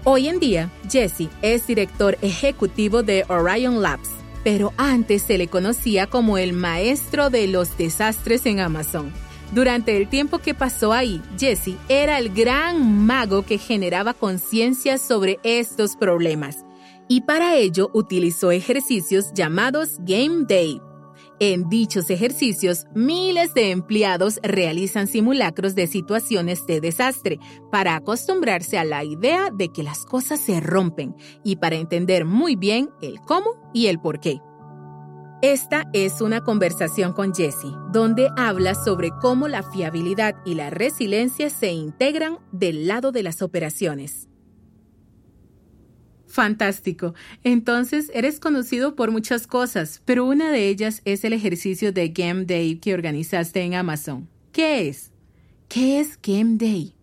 Hoy 0.05 0.29
en 0.29 0.39
día, 0.39 0.71
Jesse 0.89 1.27
es 1.41 1.67
director 1.67 2.17
ejecutivo 2.21 3.03
de 3.03 3.25
Orion 3.27 3.81
Labs, 3.81 4.09
pero 4.45 4.73
antes 4.77 5.23
se 5.23 5.39
le 5.39 5.47
conocía 5.47 6.05
como 6.05 6.37
el 6.37 6.53
maestro 6.53 7.31
de 7.31 7.47
los 7.47 7.79
desastres 7.79 8.45
en 8.45 8.59
Amazon. 8.59 9.11
Durante 9.51 9.97
el 9.97 10.07
tiempo 10.07 10.37
que 10.37 10.53
pasó 10.53 10.93
ahí, 10.93 11.19
Jesse 11.35 11.77
era 11.89 12.19
el 12.19 12.29
gran 12.29 13.05
mago 13.07 13.41
que 13.41 13.57
generaba 13.57 14.13
conciencia 14.13 14.99
sobre 14.99 15.39
estos 15.41 15.95
problemas 15.95 16.63
y 17.07 17.21
para 17.21 17.55
ello 17.55 17.89
utilizó 17.93 18.51
ejercicios 18.51 19.33
llamados 19.33 19.97
Game 20.01 20.45
Day 20.47 20.79
en 21.39 21.69
dichos 21.69 22.09
ejercicios, 22.09 22.85
miles 22.93 23.53
de 23.53 23.71
empleados 23.71 24.39
realizan 24.43 25.07
simulacros 25.07 25.75
de 25.75 25.87
situaciones 25.87 26.65
de 26.65 26.81
desastre 26.81 27.39
para 27.71 27.95
acostumbrarse 27.95 28.77
a 28.77 28.85
la 28.85 29.03
idea 29.03 29.49
de 29.51 29.69
que 29.69 29.83
las 29.83 30.05
cosas 30.05 30.39
se 30.39 30.59
rompen 30.59 31.15
y 31.43 31.57
para 31.57 31.75
entender 31.75 32.25
muy 32.25 32.55
bien 32.55 32.89
el 33.01 33.19
cómo 33.21 33.51
y 33.73 33.87
el 33.87 33.99
por 33.99 34.19
qué. 34.19 34.39
Esta 35.41 35.83
es 35.93 36.21
una 36.21 36.41
conversación 36.41 37.13
con 37.13 37.35
Jesse, 37.35 37.67
donde 37.91 38.29
habla 38.37 38.73
sobre 38.73 39.11
cómo 39.21 39.47
la 39.47 39.63
fiabilidad 39.63 40.35
y 40.45 40.55
la 40.55 40.69
resiliencia 40.69 41.49
se 41.49 41.71
integran 41.71 42.39
del 42.51 42.87
lado 42.87 43.11
de 43.11 43.21
las 43.21 43.41
operaciones. 43.41 44.27
Fantástico. 46.35 47.13
Entonces, 47.45 48.11
eres 48.13 48.41
conocido 48.41 48.97
por 48.97 49.09
muchas 49.09 49.47
cosas, 49.47 50.01
pero 50.03 50.25
una 50.25 50.51
de 50.51 50.67
ellas 50.67 51.01
es 51.05 51.23
el 51.23 51.31
ejercicio 51.31 51.93
de 51.93 52.09
Game 52.09 52.43
Day 52.43 52.75
que 52.75 52.93
organizaste 52.93 53.61
en 53.61 53.73
Amazon. 53.73 54.27
¿Qué 54.51 54.89
es? 54.89 55.13
¿Qué 55.69 56.01
es 56.01 56.19
Game 56.21 56.57
Day? 56.57 56.93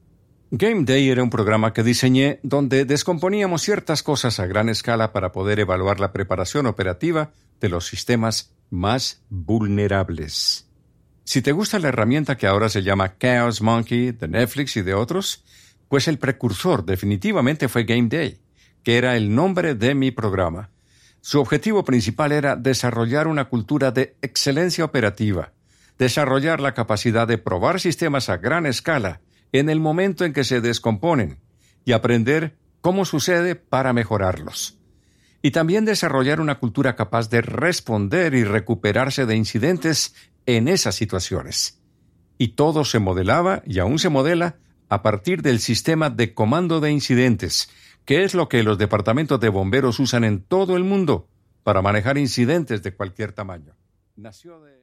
Game 0.51 0.85
Day 0.85 1.09
era 1.09 1.23
un 1.23 1.31
programa 1.31 1.73
que 1.73 1.83
diseñé 1.83 2.41
donde 2.43 2.85
descomponíamos 2.85 3.63
ciertas 3.63 4.03
cosas 4.03 4.39
a 4.39 4.47
gran 4.47 4.69
escala 4.69 5.15
para 5.15 5.33
poder 5.33 5.61
evaluar 5.61 5.99
la 5.99 6.13
preparación 6.13 6.67
operativa 6.67 7.33
de 7.59 7.71
los 7.71 7.87
sistemas 7.87 8.53
más 8.69 9.23
vulnerables. 9.31 10.69
Si 11.25 11.41
te 11.41 11.53
gusta 11.53 11.79
la 11.79 11.89
herramienta 11.89 12.37
que 12.37 12.47
ahora 12.47 12.69
se 12.69 12.83
llama 12.83 13.17
Chaos 13.17 13.63
Monkey 13.63 14.13
de 14.13 14.29
Netflix 14.29 14.77
y 14.77 14.83
de 14.83 14.93
otros, 14.93 15.43
pues 15.89 16.07
el 16.07 16.19
precursor 16.19 16.85
definitivamente 16.85 17.69
fue 17.69 17.85
Game 17.85 18.09
Day 18.11 18.43
que 18.83 18.99
era 18.99 19.17
el 19.17 19.35
nombre 19.35 19.75
de 19.75 19.95
mi 19.95 20.11
programa. 20.11 20.71
Su 21.21 21.41
objetivo 21.41 21.85
principal 21.85 22.33
era 22.33 22.57
desarrollar 22.57 23.29
una 23.29 23.49
cultura 23.49 23.93
de 23.93 24.17
excelencia 24.23 24.85
operativa, 24.85 25.53
desarrollar 25.99 26.61
la 26.61 26.75
capacidad 26.75 27.29
de 27.29 27.39
probar 27.39 27.81
sistemas 27.81 28.29
a 28.29 28.39
gran 28.39 28.67
escala 28.67 29.21
en 29.53 29.69
el 29.69 29.79
momento 29.79 30.25
en 30.25 30.33
que 30.33 30.45
se 30.45 30.61
descomponen 30.61 31.39
y 31.85 31.93
aprender 31.93 32.57
cómo 32.81 33.05
sucede 33.05 33.55
para 33.55 33.93
mejorarlos. 33.93 34.79
Y 35.43 35.51
también 35.51 35.85
desarrollar 35.85 36.41
una 36.41 36.59
cultura 36.59 36.97
capaz 36.97 37.29
de 37.29 37.43
responder 37.43 38.35
y 38.35 38.45
recuperarse 38.45 39.27
de 39.27 39.37
incidentes 39.37 40.15
en 40.47 40.69
esas 40.69 40.95
situaciones. 40.95 41.81
Y 42.39 42.49
todo 42.49 42.85
se 42.85 42.99
modelaba 42.99 43.63
y 43.67 43.79
aún 43.79 43.99
se 43.99 44.09
modela 44.09 44.57
a 44.89 45.03
partir 45.03 45.43
del 45.43 45.61
sistema 45.61 46.11
de 46.11 46.35
comando 46.35 46.81
de 46.81 46.91
incidentes, 46.91 47.71
¿Qué 48.05 48.25
es 48.25 48.35
lo 48.35 48.49
que 48.49 48.63
los 48.63 48.79
departamentos 48.79 49.39
de 49.41 49.49
bomberos 49.49 50.01
usan 50.01 50.25
en 50.25 50.43
todo 50.43 50.77
el 50.77 50.85
mundo 50.85 51.29
para 51.63 51.83
manejar 51.83 52.19
incidentes 52.19 52.83
de 52.83 52.95
cualquier 52.95 53.33
tamaño. 53.33 53.75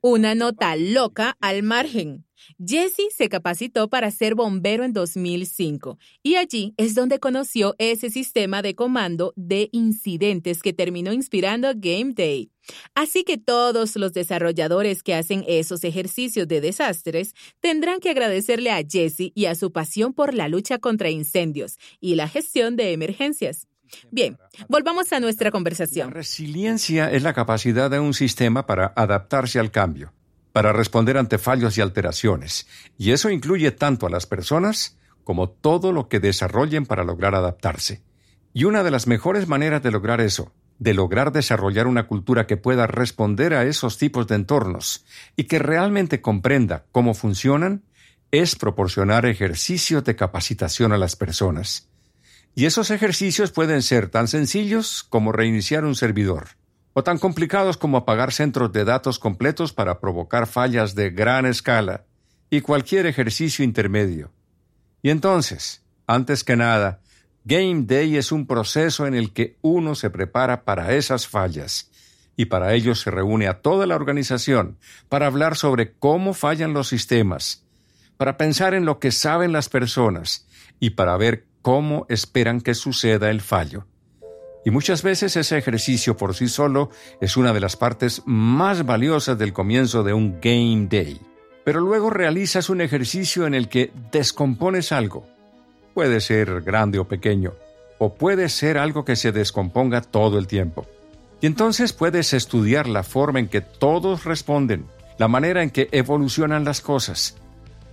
Una 0.01 0.35
nota 0.35 0.75
loca 0.75 1.37
al 1.39 1.63
margen. 1.63 2.25
Jesse 2.57 3.09
se 3.15 3.29
capacitó 3.29 3.89
para 3.89 4.11
ser 4.11 4.33
bombero 4.35 4.83
en 4.83 4.93
2005 4.93 5.97
y 6.23 6.35
allí 6.35 6.73
es 6.77 6.95
donde 6.95 7.19
conoció 7.19 7.75
ese 7.77 8.09
sistema 8.09 8.61
de 8.61 8.75
comando 8.75 9.33
de 9.35 9.69
incidentes 9.71 10.61
que 10.61 10.73
terminó 10.73 11.11
inspirando 11.11 11.69
Game 11.75 12.13
Day. 12.13 12.51
Así 12.95 13.23
que 13.23 13.37
todos 13.37 13.95
los 13.95 14.13
desarrolladores 14.13 15.03
que 15.03 15.15
hacen 15.15 15.43
esos 15.47 15.83
ejercicios 15.83 16.47
de 16.47 16.61
desastres 16.61 17.33
tendrán 17.59 17.99
que 17.99 18.11
agradecerle 18.11 18.71
a 18.71 18.83
Jesse 18.87 19.31
y 19.33 19.45
a 19.45 19.55
su 19.55 19.71
pasión 19.71 20.13
por 20.13 20.33
la 20.33 20.47
lucha 20.47 20.79
contra 20.79 21.09
incendios 21.09 21.77
y 21.99 22.15
la 22.15 22.27
gestión 22.27 22.75
de 22.75 22.93
emergencias. 22.93 23.67
Bien, 24.11 24.37
volvamos 24.67 25.11
a 25.13 25.19
nuestra 25.19 25.51
conversación. 25.51 26.09
La 26.09 26.15
resiliencia 26.15 27.11
es 27.11 27.23
la 27.23 27.33
capacidad 27.33 27.89
de 27.89 27.99
un 27.99 28.13
sistema 28.13 28.65
para 28.65 28.93
adaptarse 28.95 29.59
al 29.59 29.71
cambio, 29.71 30.13
para 30.51 30.73
responder 30.73 31.17
ante 31.17 31.37
fallos 31.37 31.77
y 31.77 31.81
alteraciones, 31.81 32.67
y 32.97 33.11
eso 33.11 33.29
incluye 33.29 33.71
tanto 33.71 34.07
a 34.07 34.09
las 34.09 34.25
personas 34.25 34.97
como 35.23 35.49
todo 35.49 35.91
lo 35.91 36.07
que 36.09 36.19
desarrollen 36.19 36.85
para 36.85 37.03
lograr 37.03 37.35
adaptarse. 37.35 38.01
Y 38.53 38.63
una 38.63 38.83
de 38.83 38.91
las 38.91 39.05
mejores 39.05 39.47
maneras 39.47 39.83
de 39.83 39.91
lograr 39.91 40.21
eso, 40.21 40.51
de 40.79 40.93
lograr 40.93 41.31
desarrollar 41.31 41.87
una 41.87 42.07
cultura 42.07 42.47
que 42.47 42.57
pueda 42.57 42.87
responder 42.87 43.53
a 43.53 43.65
esos 43.65 43.97
tipos 43.97 44.27
de 44.27 44.35
entornos 44.35 45.05
y 45.35 45.43
que 45.43 45.59
realmente 45.59 46.21
comprenda 46.21 46.85
cómo 46.91 47.13
funcionan, 47.13 47.83
es 48.31 48.55
proporcionar 48.55 49.25
ejercicios 49.25 50.03
de 50.03 50.15
capacitación 50.15 50.93
a 50.93 50.97
las 50.97 51.15
personas. 51.15 51.88
Y 52.59 52.65
esos 52.65 52.91
ejercicios 52.91 53.51
pueden 53.51 53.81
ser 53.81 54.09
tan 54.09 54.27
sencillos 54.27 55.05
como 55.07 55.31
reiniciar 55.31 55.85
un 55.85 55.95
servidor, 55.95 56.57
o 56.91 57.05
tan 57.05 57.17
complicados 57.17 57.77
como 57.77 57.95
apagar 57.95 58.33
centros 58.33 58.73
de 58.73 58.83
datos 58.83 59.17
completos 59.17 59.71
para 59.71 60.01
provocar 60.01 60.45
fallas 60.45 60.93
de 60.93 61.09
gran 61.09 61.45
escala, 61.45 62.03
y 62.49 62.59
cualquier 62.59 63.05
ejercicio 63.05 63.63
intermedio. 63.63 64.33
Y 65.01 65.09
entonces, 65.09 65.85
antes 66.05 66.43
que 66.43 66.57
nada, 66.57 66.99
Game 67.45 67.83
Day 67.85 68.17
es 68.17 68.29
un 68.33 68.45
proceso 68.45 69.07
en 69.07 69.13
el 69.13 69.31
que 69.31 69.55
uno 69.61 69.95
se 69.95 70.09
prepara 70.09 70.65
para 70.65 70.93
esas 70.95 71.29
fallas, 71.29 71.89
y 72.35 72.47
para 72.47 72.73
ello 72.73 72.93
se 72.93 73.09
reúne 73.09 73.47
a 73.47 73.61
toda 73.61 73.85
la 73.85 73.95
organización 73.95 74.77
para 75.07 75.27
hablar 75.27 75.55
sobre 75.55 75.93
cómo 75.93 76.33
fallan 76.33 76.73
los 76.73 76.89
sistemas, 76.89 77.63
para 78.17 78.35
pensar 78.35 78.73
en 78.73 78.83
lo 78.83 78.99
que 78.99 79.13
saben 79.13 79.53
las 79.53 79.69
personas 79.69 80.45
y 80.81 80.89
para 80.89 81.15
ver 81.15 81.45
cómo 81.61 82.05
esperan 82.09 82.61
que 82.61 82.73
suceda 82.73 83.29
el 83.29 83.41
fallo. 83.41 83.85
Y 84.65 84.71
muchas 84.71 85.03
veces 85.03 85.35
ese 85.37 85.57
ejercicio 85.57 86.17
por 86.17 86.35
sí 86.35 86.47
solo 86.47 86.89
es 87.21 87.37
una 87.37 87.53
de 87.53 87.59
las 87.59 87.75
partes 87.77 88.21
más 88.25 88.85
valiosas 88.85 89.37
del 89.37 89.53
comienzo 89.53 90.03
de 90.03 90.13
un 90.13 90.39
Game 90.41 90.87
Day. 90.89 91.19
Pero 91.63 91.79
luego 91.79 92.09
realizas 92.09 92.69
un 92.69 92.81
ejercicio 92.81 93.47
en 93.47 93.53
el 93.53 93.69
que 93.69 93.91
descompones 94.11 94.91
algo. 94.91 95.25
Puede 95.93 96.19
ser 96.19 96.61
grande 96.61 96.99
o 96.99 97.07
pequeño. 97.07 97.53
o 97.99 98.15
puede 98.15 98.47
ser 98.47 98.77
algo 98.77 99.03
que 99.03 99.17
se 99.17 99.31
descomponga 99.33 100.01
todo 100.01 100.39
el 100.39 100.47
tiempo. 100.47 100.87
Y 101.41 101.47
entonces 101.47 101.93
puedes 101.93 102.33
estudiar 102.33 102.87
la 102.87 103.03
forma 103.03 103.39
en 103.39 103.49
que 103.49 103.61
todos 103.61 104.23
responden, 104.23 104.85
la 105.17 105.27
manera 105.27 105.63
en 105.63 105.69
que 105.69 105.89
evolucionan 105.91 106.63
las 106.63 106.81
cosas. 106.81 107.35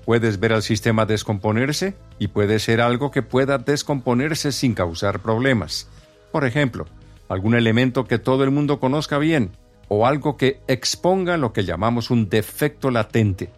Puedes 0.06 0.40
ver 0.40 0.52
al 0.52 0.62
sistema 0.62 1.04
descomponerse 1.04 1.94
y 2.18 2.28
puede 2.28 2.60
ser 2.60 2.80
algo 2.80 3.10
que 3.10 3.22
pueda 3.22 3.58
descomponerse 3.58 4.52
sin 4.52 4.72
causar 4.72 5.20
problemas. 5.20 5.88
Por 6.30 6.46
ejemplo, 6.46 6.86
algún 7.28 7.56
elemento 7.56 8.06
que 8.06 8.18
todo 8.18 8.44
el 8.44 8.52
mundo 8.52 8.78
conozca 8.78 9.18
bien 9.18 9.50
o 9.88 10.06
algo 10.06 10.36
que 10.36 10.60
exponga 10.68 11.36
lo 11.36 11.52
que 11.52 11.64
llamamos 11.64 12.10
un 12.10 12.28
defecto 12.28 12.90
latente. 12.90 13.50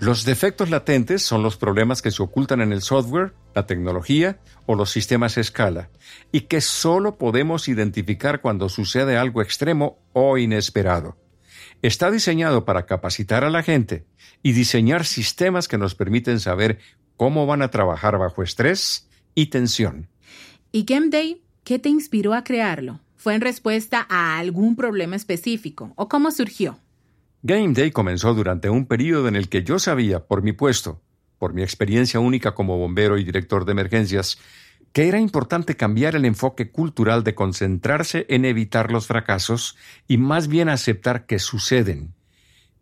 Los 0.00 0.24
defectos 0.24 0.68
latentes 0.68 1.22
son 1.22 1.42
los 1.42 1.56
problemas 1.56 2.02
que 2.02 2.10
se 2.10 2.22
ocultan 2.22 2.60
en 2.60 2.72
el 2.72 2.82
software, 2.82 3.32
la 3.54 3.66
tecnología 3.66 4.38
o 4.66 4.74
los 4.74 4.90
sistemas 4.90 5.36
a 5.36 5.40
escala, 5.40 5.90
y 6.30 6.42
que 6.42 6.60
solo 6.60 7.18
podemos 7.18 7.68
identificar 7.68 8.40
cuando 8.40 8.68
sucede 8.68 9.16
algo 9.16 9.42
extremo 9.42 9.98
o 10.12 10.38
inesperado. 10.38 11.16
Está 11.82 12.10
diseñado 12.10 12.64
para 12.64 12.86
capacitar 12.86 13.44
a 13.44 13.50
la 13.50 13.62
gente 13.62 14.04
y 14.42 14.52
diseñar 14.52 15.04
sistemas 15.04 15.68
que 15.68 15.78
nos 15.78 15.94
permiten 15.94 16.40
saber 16.40 16.78
cómo 17.16 17.46
van 17.46 17.62
a 17.62 17.70
trabajar 17.70 18.18
bajo 18.18 18.42
estrés 18.42 19.08
y 19.34 19.46
tensión. 19.46 20.08
¿Y 20.72 20.84
Game 20.84 21.08
Day? 21.08 21.42
¿Qué 21.64 21.78
te 21.78 21.88
inspiró 21.88 22.34
a 22.34 22.44
crearlo? 22.44 23.00
¿Fue 23.16 23.34
en 23.34 23.40
respuesta 23.40 24.06
a 24.08 24.38
algún 24.38 24.74
problema 24.74 25.16
específico 25.16 25.92
o 25.96 26.08
cómo 26.08 26.30
surgió? 26.30 26.78
Game 27.42 27.72
Day 27.74 27.90
comenzó 27.92 28.34
durante 28.34 28.70
un 28.70 28.86
periodo 28.86 29.28
en 29.28 29.36
el 29.36 29.48
que 29.48 29.62
yo 29.62 29.78
sabía, 29.78 30.26
por 30.26 30.42
mi 30.42 30.52
puesto, 30.52 31.00
por 31.38 31.54
mi 31.54 31.62
experiencia 31.62 32.18
única 32.18 32.54
como 32.54 32.78
bombero 32.78 33.18
y 33.18 33.24
director 33.24 33.64
de 33.64 33.72
emergencias, 33.72 34.38
que 34.92 35.08
era 35.08 35.20
importante 35.20 35.76
cambiar 35.76 36.16
el 36.16 36.24
enfoque 36.24 36.70
cultural 36.70 37.24
de 37.24 37.34
concentrarse 37.34 38.26
en 38.28 38.44
evitar 38.44 38.90
los 38.90 39.06
fracasos 39.06 39.76
y 40.06 40.18
más 40.18 40.48
bien 40.48 40.68
aceptar 40.68 41.26
que 41.26 41.38
suceden. 41.38 42.14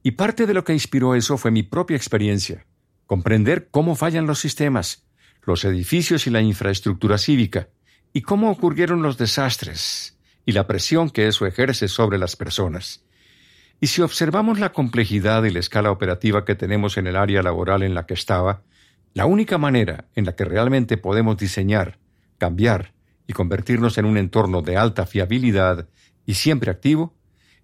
Y 0.03 0.13
parte 0.13 0.47
de 0.47 0.55
lo 0.55 0.65
que 0.65 0.73
inspiró 0.73 1.15
eso 1.15 1.37
fue 1.37 1.51
mi 1.51 1.63
propia 1.63 1.97
experiencia, 1.97 2.65
comprender 3.07 3.69
cómo 3.71 3.97
fallan 3.97 4.27
los 4.27 4.39
sistemas, 4.39 5.05
los 5.43 5.65
edificios 5.65 6.27
y 6.27 6.31
la 6.31 6.41
infraestructura 6.41 7.19
cívica, 7.19 7.69
y 8.13 8.23
cómo 8.23 8.51
ocurrieron 8.51 9.03
los 9.03 9.19
desastres, 9.19 10.17
y 10.45 10.53
la 10.53 10.67
presión 10.67 11.11
que 11.11 11.27
eso 11.27 11.45
ejerce 11.45 11.89
sobre 11.89 12.19
las 12.19 12.37
personas. 12.37 13.05
Y 13.81 13.89
si 13.89 14.01
observamos 14.01 14.59
la 14.59 14.73
complejidad 14.73 15.45
y 15.45 15.51
la 15.51 15.59
escala 15.59 15.91
operativa 15.91 16.45
que 16.45 16.55
tenemos 16.55 16.97
en 16.97 17.07
el 17.07 17.17
área 17.17 17.43
laboral 17.43 17.83
en 17.83 17.95
la 17.95 18.07
que 18.07 18.15
estaba, 18.15 18.63
la 19.17 19.25
única 19.25 19.57
manera 19.57 20.11
en 20.15 20.27
la 20.27 20.37
que 20.37 20.45
realmente 20.45 20.99
podemos 20.99 21.39
diseñar, 21.39 21.99
cambiar 22.37 22.93
y 23.27 23.33
convertirnos 23.33 23.97
en 23.97 24.05
un 24.05 24.19
entorno 24.19 24.61
de 24.61 24.77
alta 24.77 25.07
fiabilidad 25.07 25.89
y 26.27 26.35
siempre 26.35 26.71
activo 26.71 27.15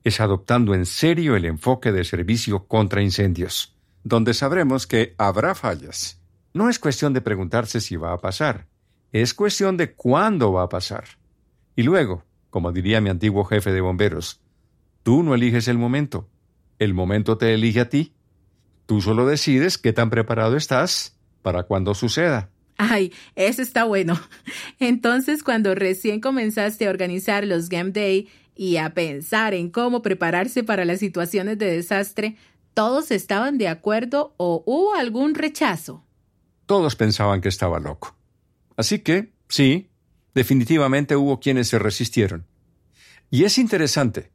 es 0.02 0.22
adoptando 0.22 0.74
en 0.74 0.86
serio 0.86 1.36
el 1.36 1.44
enfoque 1.44 1.92
de 1.92 2.04
servicio 2.04 2.66
contra 2.66 3.02
incendios, 3.02 3.76
donde 4.02 4.32
sabremos 4.32 4.86
que 4.86 5.14
habrá 5.18 5.54
fallas. 5.54 6.22
No 6.54 6.70
es 6.70 6.78
cuestión 6.78 7.12
de 7.12 7.20
preguntarse 7.20 7.82
si 7.82 7.96
va 7.96 8.14
a 8.14 8.18
pasar, 8.18 8.66
es 9.12 9.34
cuestión 9.34 9.76
de 9.76 9.92
cuándo 9.92 10.54
va 10.54 10.62
a 10.62 10.70
pasar. 10.70 11.04
Y 11.76 11.82
luego, 11.82 12.24
como 12.48 12.72
diría 12.72 13.02
mi 13.02 13.10
antiguo 13.10 13.44
jefe 13.44 13.72
de 13.72 13.82
bomberos, 13.82 14.40
Tú 15.02 15.22
no 15.22 15.34
eliges 15.34 15.68
el 15.68 15.76
momento. 15.76 16.30
El 16.78 16.94
momento 16.94 17.36
te 17.36 17.52
elige 17.52 17.80
a 17.80 17.90
ti. 17.90 18.14
Tú 18.86 19.02
solo 19.02 19.26
decides 19.26 19.76
qué 19.76 19.92
tan 19.92 20.08
preparado 20.08 20.56
estás 20.56 21.18
para 21.42 21.64
cuando 21.64 21.94
suceda. 21.94 22.48
Ay, 22.78 23.12
eso 23.36 23.62
está 23.62 23.84
bueno. 23.84 24.20
Entonces, 24.80 25.42
cuando 25.42 25.74
recién 25.74 26.20
comenzaste 26.20 26.86
a 26.86 26.90
organizar 26.90 27.46
los 27.46 27.68
Game 27.68 27.90
Day 27.90 28.28
y 28.56 28.76
a 28.78 28.94
pensar 28.94 29.54
en 29.54 29.70
cómo 29.70 30.02
prepararse 30.02 30.64
para 30.64 30.84
las 30.84 30.98
situaciones 30.98 31.58
de 31.58 31.70
desastre, 31.70 32.36
¿todos 32.74 33.10
estaban 33.10 33.58
de 33.58 33.68
acuerdo 33.68 34.34
o 34.36 34.64
hubo 34.66 34.94
algún 34.94 35.34
rechazo? 35.34 36.04
Todos 36.66 36.96
pensaban 36.96 37.40
que 37.40 37.48
estaba 37.48 37.78
loco. 37.78 38.16
Así 38.76 38.98
que, 38.98 39.32
sí, 39.48 39.90
definitivamente 40.34 41.14
hubo 41.14 41.38
quienes 41.38 41.68
se 41.68 41.78
resistieron. 41.78 42.46
Y 43.30 43.44
es 43.44 43.58
interesante, 43.58 44.31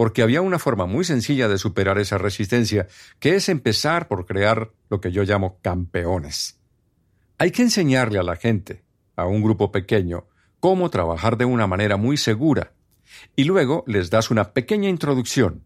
porque 0.00 0.22
había 0.22 0.40
una 0.40 0.58
forma 0.58 0.86
muy 0.86 1.04
sencilla 1.04 1.46
de 1.46 1.58
superar 1.58 1.98
esa 1.98 2.16
resistencia, 2.16 2.88
que 3.18 3.34
es 3.34 3.50
empezar 3.50 4.08
por 4.08 4.24
crear 4.24 4.72
lo 4.88 4.98
que 4.98 5.12
yo 5.12 5.24
llamo 5.24 5.58
campeones. 5.60 6.58
Hay 7.36 7.50
que 7.50 7.60
enseñarle 7.60 8.18
a 8.18 8.22
la 8.22 8.36
gente, 8.36 8.82
a 9.14 9.26
un 9.26 9.42
grupo 9.42 9.70
pequeño, 9.70 10.26
cómo 10.58 10.88
trabajar 10.88 11.36
de 11.36 11.44
una 11.44 11.66
manera 11.66 11.98
muy 11.98 12.16
segura, 12.16 12.72
y 13.36 13.44
luego 13.44 13.84
les 13.86 14.08
das 14.08 14.30
una 14.30 14.54
pequeña 14.54 14.88
introducción, 14.88 15.64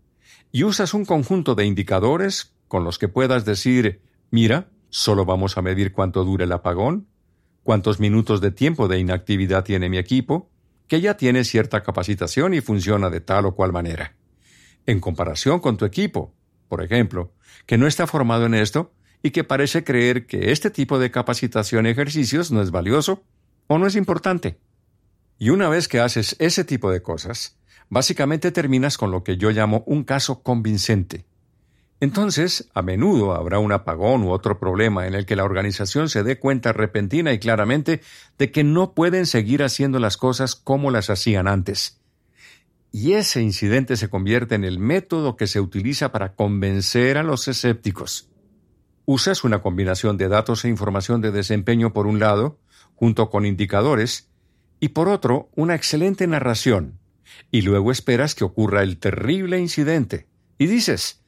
y 0.50 0.64
usas 0.64 0.94
un 0.94 1.04
conjunto 1.04 1.54
de 1.54 1.66
indicadores 1.66 2.56
con 2.66 2.82
los 2.82 2.98
que 2.98 3.06
puedas 3.06 3.44
decir, 3.44 4.02
mira, 4.32 4.68
solo 4.88 5.24
vamos 5.24 5.58
a 5.58 5.62
medir 5.62 5.92
cuánto 5.92 6.24
dura 6.24 6.42
el 6.42 6.50
apagón, 6.50 7.06
cuántos 7.62 8.00
minutos 8.00 8.40
de 8.40 8.50
tiempo 8.50 8.88
de 8.88 8.98
inactividad 8.98 9.62
tiene 9.62 9.88
mi 9.88 9.98
equipo, 9.98 10.50
que 10.88 11.00
ya 11.00 11.16
tiene 11.16 11.44
cierta 11.44 11.84
capacitación 11.84 12.52
y 12.52 12.60
funciona 12.60 13.10
de 13.10 13.20
tal 13.20 13.46
o 13.46 13.54
cual 13.54 13.72
manera 13.72 14.16
en 14.86 15.00
comparación 15.00 15.60
con 15.60 15.76
tu 15.76 15.84
equipo, 15.84 16.32
por 16.68 16.82
ejemplo, 16.82 17.32
que 17.66 17.78
no 17.78 17.86
está 17.86 18.06
formado 18.06 18.46
en 18.46 18.54
esto 18.54 18.92
y 19.22 19.30
que 19.30 19.44
parece 19.44 19.84
creer 19.84 20.26
que 20.26 20.52
este 20.52 20.70
tipo 20.70 20.98
de 20.98 21.10
capacitación 21.10 21.86
y 21.86 21.90
ejercicios 21.90 22.50
no 22.50 22.60
es 22.60 22.70
valioso 22.70 23.22
o 23.66 23.78
no 23.78 23.86
es 23.86 23.96
importante. 23.96 24.58
Y 25.38 25.50
una 25.50 25.68
vez 25.68 25.88
que 25.88 26.00
haces 26.00 26.36
ese 26.38 26.64
tipo 26.64 26.90
de 26.90 27.02
cosas, 27.02 27.56
básicamente 27.88 28.52
terminas 28.52 28.98
con 28.98 29.10
lo 29.10 29.24
que 29.24 29.36
yo 29.36 29.50
llamo 29.50 29.82
un 29.86 30.04
caso 30.04 30.42
convincente. 30.42 31.24
Entonces, 32.00 32.68
a 32.74 32.82
menudo 32.82 33.34
habrá 33.34 33.58
un 33.58 33.72
apagón 33.72 34.24
u 34.24 34.30
otro 34.30 34.58
problema 34.58 35.06
en 35.06 35.14
el 35.14 35.26
que 35.26 35.36
la 35.36 35.44
organización 35.44 36.08
se 36.08 36.22
dé 36.22 36.38
cuenta 36.38 36.72
repentina 36.72 37.32
y 37.32 37.38
claramente 37.38 38.02
de 38.36 38.50
que 38.50 38.64
no 38.64 38.92
pueden 38.92 39.26
seguir 39.26 39.62
haciendo 39.62 39.98
las 39.98 40.16
cosas 40.16 40.54
como 40.54 40.90
las 40.90 41.08
hacían 41.08 41.48
antes, 41.48 42.00
y 42.94 43.14
ese 43.14 43.42
incidente 43.42 43.96
se 43.96 44.08
convierte 44.08 44.54
en 44.54 44.62
el 44.62 44.78
método 44.78 45.34
que 45.36 45.48
se 45.48 45.60
utiliza 45.60 46.12
para 46.12 46.36
convencer 46.36 47.18
a 47.18 47.24
los 47.24 47.48
escépticos. 47.48 48.30
Usas 49.04 49.42
una 49.42 49.62
combinación 49.62 50.16
de 50.16 50.28
datos 50.28 50.64
e 50.64 50.68
información 50.68 51.20
de 51.20 51.32
desempeño 51.32 51.92
por 51.92 52.06
un 52.06 52.20
lado, 52.20 52.60
junto 52.94 53.30
con 53.30 53.46
indicadores, 53.46 54.30
y 54.78 54.90
por 54.90 55.08
otro, 55.08 55.50
una 55.56 55.74
excelente 55.74 56.28
narración, 56.28 57.00
y 57.50 57.62
luego 57.62 57.90
esperas 57.90 58.36
que 58.36 58.44
ocurra 58.44 58.84
el 58.84 58.98
terrible 58.98 59.58
incidente, 59.58 60.28
y 60.56 60.66
dices, 60.66 61.20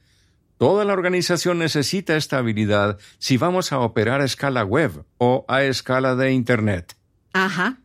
Toda 0.57 0.85
la 0.85 0.93
organización 0.93 1.59
necesita 1.59 2.15
esta 2.15 2.37
habilidad 2.37 2.97
si 3.19 3.35
vamos 3.35 3.73
a 3.73 3.79
operar 3.79 4.21
a 4.21 4.25
escala 4.25 4.63
web 4.63 5.03
o 5.17 5.43
a 5.49 5.63
escala 5.63 6.15
de 6.15 6.31
Internet. 6.31 6.95
Ajá. 7.33 7.77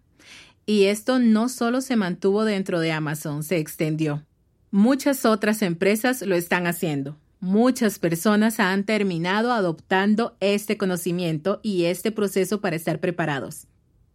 Y 0.66 0.84
esto 0.84 1.18
no 1.18 1.48
solo 1.48 1.80
se 1.80 1.96
mantuvo 1.96 2.44
dentro 2.44 2.80
de 2.80 2.92
Amazon, 2.92 3.42
se 3.42 3.58
extendió. 3.58 4.24
Muchas 4.70 5.24
otras 5.24 5.62
empresas 5.62 6.22
lo 6.22 6.34
están 6.34 6.66
haciendo. 6.66 7.18
Muchas 7.40 7.98
personas 7.98 8.60
han 8.60 8.84
terminado 8.84 9.52
adoptando 9.52 10.36
este 10.40 10.76
conocimiento 10.76 11.58
y 11.62 11.84
este 11.84 12.12
proceso 12.12 12.60
para 12.60 12.76
estar 12.76 13.00
preparados. 13.00 13.66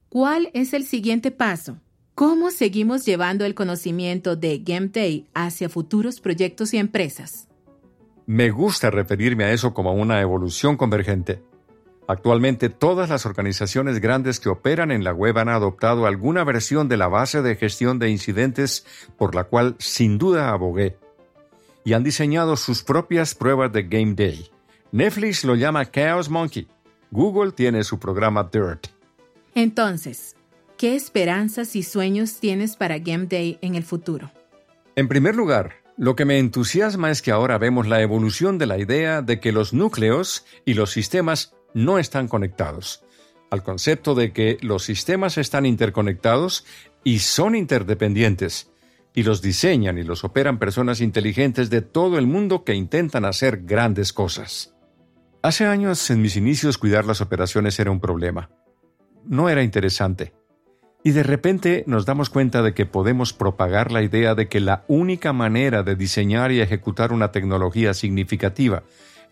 ¿Cuál 0.07 0.49
es 0.53 0.73
el 0.73 0.85
siguiente 0.85 1.31
paso? 1.31 1.77
¿Cómo 2.15 2.49
seguimos 2.49 3.05
llevando 3.05 3.45
el 3.45 3.53
conocimiento 3.53 4.35
de 4.35 4.59
Game 4.59 4.87
Day 4.87 5.27
hacia 5.33 5.69
futuros 5.69 6.21
proyectos 6.21 6.73
y 6.73 6.77
empresas? 6.77 7.47
Me 8.25 8.49
gusta 8.49 8.89
referirme 8.89 9.43
a 9.43 9.51
eso 9.51 9.73
como 9.73 9.93
una 9.93 10.21
evolución 10.21 10.77
convergente. 10.77 11.43
Actualmente 12.07 12.69
todas 12.69 13.09
las 13.09 13.25
organizaciones 13.25 13.99
grandes 13.99 14.39
que 14.39 14.47
operan 14.47 14.91
en 14.91 15.03
la 15.03 15.11
web 15.11 15.37
han 15.37 15.49
adoptado 15.49 16.05
alguna 16.05 16.45
versión 16.45 16.87
de 16.87 16.95
la 16.95 17.09
base 17.09 17.41
de 17.41 17.57
gestión 17.57 17.99
de 17.99 18.09
incidentes 18.09 18.85
por 19.17 19.35
la 19.35 19.43
cual 19.43 19.75
sin 19.77 20.17
duda 20.17 20.49
abogué, 20.51 20.97
y 21.83 21.93
han 21.93 22.03
diseñado 22.03 22.55
sus 22.55 22.81
propias 22.81 23.35
pruebas 23.35 23.73
de 23.73 23.83
Game 23.83 24.13
Day. 24.13 24.49
Netflix 24.93 25.43
lo 25.43 25.55
llama 25.55 25.91
Chaos 25.91 26.29
Monkey. 26.29 26.67
Google 27.11 27.51
tiene 27.51 27.83
su 27.83 27.99
programa 27.99 28.49
Dirt. 28.49 28.87
Entonces, 29.53 30.37
¿qué 30.77 30.95
esperanzas 30.95 31.75
y 31.75 31.83
sueños 31.83 32.39
tienes 32.39 32.77
para 32.77 32.99
Game 32.99 33.25
Day 33.25 33.59
en 33.61 33.75
el 33.75 33.83
futuro? 33.83 34.31
En 34.95 35.09
primer 35.09 35.35
lugar, 35.35 35.73
lo 35.97 36.15
que 36.15 36.25
me 36.25 36.39
entusiasma 36.39 37.11
es 37.11 37.21
que 37.21 37.31
ahora 37.31 37.57
vemos 37.57 37.87
la 37.87 38.01
evolución 38.01 38.57
de 38.57 38.65
la 38.65 38.77
idea 38.77 39.21
de 39.21 39.39
que 39.41 39.51
los 39.51 39.73
núcleos 39.73 40.45
y 40.63 40.73
los 40.73 40.91
sistemas 40.91 41.56
no 41.77 41.99
están 41.99 42.27
conectados, 42.27 43.03
al 43.51 43.61
concepto 43.61 44.15
de 44.15 44.33
que 44.33 44.57
los 44.61 44.83
sistemas 44.83 45.37
están 45.37 45.67
interconectados 45.67 46.65
y 47.03 47.19
son 47.19 47.55
interdependientes, 47.55 48.71
y 49.13 49.21
los 49.21 49.43
diseñan 49.43 49.99
y 49.99 50.03
los 50.03 50.23
operan 50.23 50.57
personas 50.57 51.01
inteligentes 51.01 51.69
de 51.69 51.81
todo 51.81 52.17
el 52.17 52.25
mundo 52.25 52.63
que 52.63 52.73
intentan 52.73 53.25
hacer 53.25 53.61
grandes 53.63 54.11
cosas. 54.11 54.73
Hace 55.43 55.65
años, 55.65 56.09
en 56.09 56.21
mis 56.21 56.35
inicios, 56.35 56.79
cuidar 56.79 57.05
las 57.05 57.21
operaciones 57.21 57.79
era 57.79 57.91
un 57.91 57.99
problema. 57.99 58.49
No 59.23 59.47
era 59.47 59.61
interesante. 59.61 60.33
Y 61.03 61.11
de 61.11 61.21
repente 61.21 61.83
nos 61.85 62.07
damos 62.07 62.31
cuenta 62.31 62.63
de 62.63 62.73
que 62.73 62.87
podemos 62.87 63.33
propagar 63.33 63.91
la 63.91 64.01
idea 64.01 64.33
de 64.33 64.47
que 64.47 64.59
la 64.59 64.83
única 64.87 65.31
manera 65.31 65.83
de 65.83 65.95
diseñar 65.95 66.51
y 66.51 66.59
ejecutar 66.59 67.13
una 67.13 67.31
tecnología 67.31 67.93
significativa 67.93 68.83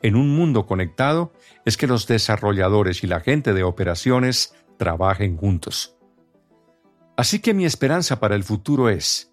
en 0.01 0.15
un 0.15 0.35
mundo 0.35 0.65
conectado 0.65 1.33
es 1.65 1.77
que 1.77 1.87
los 1.87 2.07
desarrolladores 2.07 3.03
y 3.03 3.07
la 3.07 3.19
gente 3.19 3.53
de 3.53 3.63
operaciones 3.63 4.53
trabajen 4.77 5.37
juntos. 5.37 5.95
Así 7.17 7.39
que 7.39 7.53
mi 7.53 7.65
esperanza 7.65 8.19
para 8.19 8.35
el 8.35 8.43
futuro 8.43 8.89
es, 8.89 9.31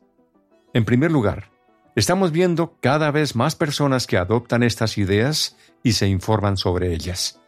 en 0.72 0.84
primer 0.84 1.10
lugar, 1.10 1.50
estamos 1.96 2.30
viendo 2.32 2.78
cada 2.80 3.10
vez 3.10 3.34
más 3.34 3.56
personas 3.56 4.06
que 4.06 4.16
adoptan 4.16 4.62
estas 4.62 4.98
ideas 4.98 5.56
y 5.82 5.92
se 5.92 6.06
informan 6.06 6.56
sobre 6.56 6.94
ellas. 6.94 7.40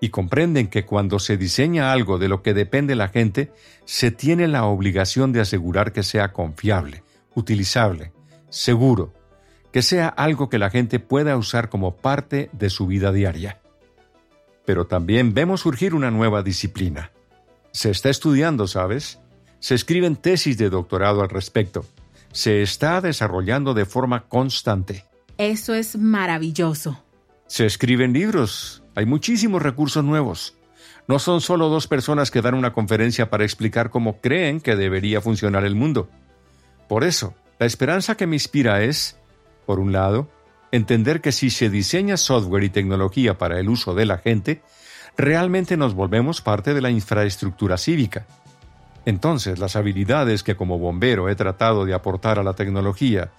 Y 0.00 0.08
comprenden 0.08 0.66
que 0.66 0.84
cuando 0.84 1.20
se 1.20 1.36
diseña 1.36 1.92
algo 1.92 2.18
de 2.18 2.28
lo 2.28 2.42
que 2.42 2.54
depende 2.54 2.96
la 2.96 3.08
gente, 3.08 3.52
se 3.84 4.10
tiene 4.10 4.48
la 4.48 4.64
obligación 4.64 5.32
de 5.32 5.40
asegurar 5.40 5.92
que 5.92 6.02
sea 6.02 6.32
confiable, 6.32 7.04
utilizable, 7.34 8.12
seguro, 8.50 9.14
que 9.72 9.82
sea 9.82 10.08
algo 10.08 10.48
que 10.48 10.58
la 10.58 10.70
gente 10.70 11.00
pueda 11.00 11.36
usar 11.36 11.68
como 11.68 11.96
parte 11.96 12.50
de 12.52 12.70
su 12.70 12.86
vida 12.86 13.10
diaria. 13.10 13.58
Pero 14.64 14.86
también 14.86 15.34
vemos 15.34 15.62
surgir 15.62 15.94
una 15.94 16.10
nueva 16.10 16.42
disciplina. 16.42 17.10
Se 17.72 17.90
está 17.90 18.10
estudiando, 18.10 18.68
¿sabes? 18.68 19.18
Se 19.58 19.74
escriben 19.74 20.16
tesis 20.16 20.58
de 20.58 20.70
doctorado 20.70 21.22
al 21.22 21.30
respecto. 21.30 21.86
Se 22.32 22.62
está 22.62 23.00
desarrollando 23.00 23.74
de 23.74 23.86
forma 23.86 24.28
constante. 24.28 25.04
Eso 25.38 25.74
es 25.74 25.96
maravilloso. 25.96 27.02
Se 27.46 27.66
escriben 27.66 28.12
libros. 28.12 28.82
Hay 28.94 29.06
muchísimos 29.06 29.62
recursos 29.62 30.04
nuevos. 30.04 30.54
No 31.08 31.18
son 31.18 31.40
solo 31.40 31.68
dos 31.68 31.88
personas 31.88 32.30
que 32.30 32.42
dan 32.42 32.54
una 32.54 32.72
conferencia 32.72 33.28
para 33.30 33.44
explicar 33.44 33.90
cómo 33.90 34.20
creen 34.20 34.60
que 34.60 34.76
debería 34.76 35.20
funcionar 35.20 35.64
el 35.64 35.74
mundo. 35.74 36.08
Por 36.88 37.04
eso, 37.04 37.34
la 37.58 37.66
esperanza 37.66 38.16
que 38.16 38.26
me 38.26 38.36
inspira 38.36 38.82
es, 38.82 39.16
por 39.66 39.80
un 39.80 39.92
lado, 39.92 40.28
entender 40.70 41.20
que 41.20 41.32
si 41.32 41.50
se 41.50 41.70
diseña 41.70 42.16
software 42.16 42.64
y 42.64 42.70
tecnología 42.70 43.38
para 43.38 43.58
el 43.60 43.68
uso 43.68 43.94
de 43.94 44.06
la 44.06 44.18
gente, 44.18 44.62
realmente 45.16 45.76
nos 45.76 45.94
volvemos 45.94 46.40
parte 46.40 46.74
de 46.74 46.80
la 46.80 46.90
infraestructura 46.90 47.76
cívica. 47.76 48.26
Entonces, 49.04 49.58
las 49.58 49.76
habilidades 49.76 50.42
que 50.42 50.56
como 50.56 50.78
bombero 50.78 51.28
he 51.28 51.34
tratado 51.34 51.84
de 51.84 51.94
aportar 51.94 52.38
a 52.38 52.42
la 52.42 52.54
tecnología 52.54 53.30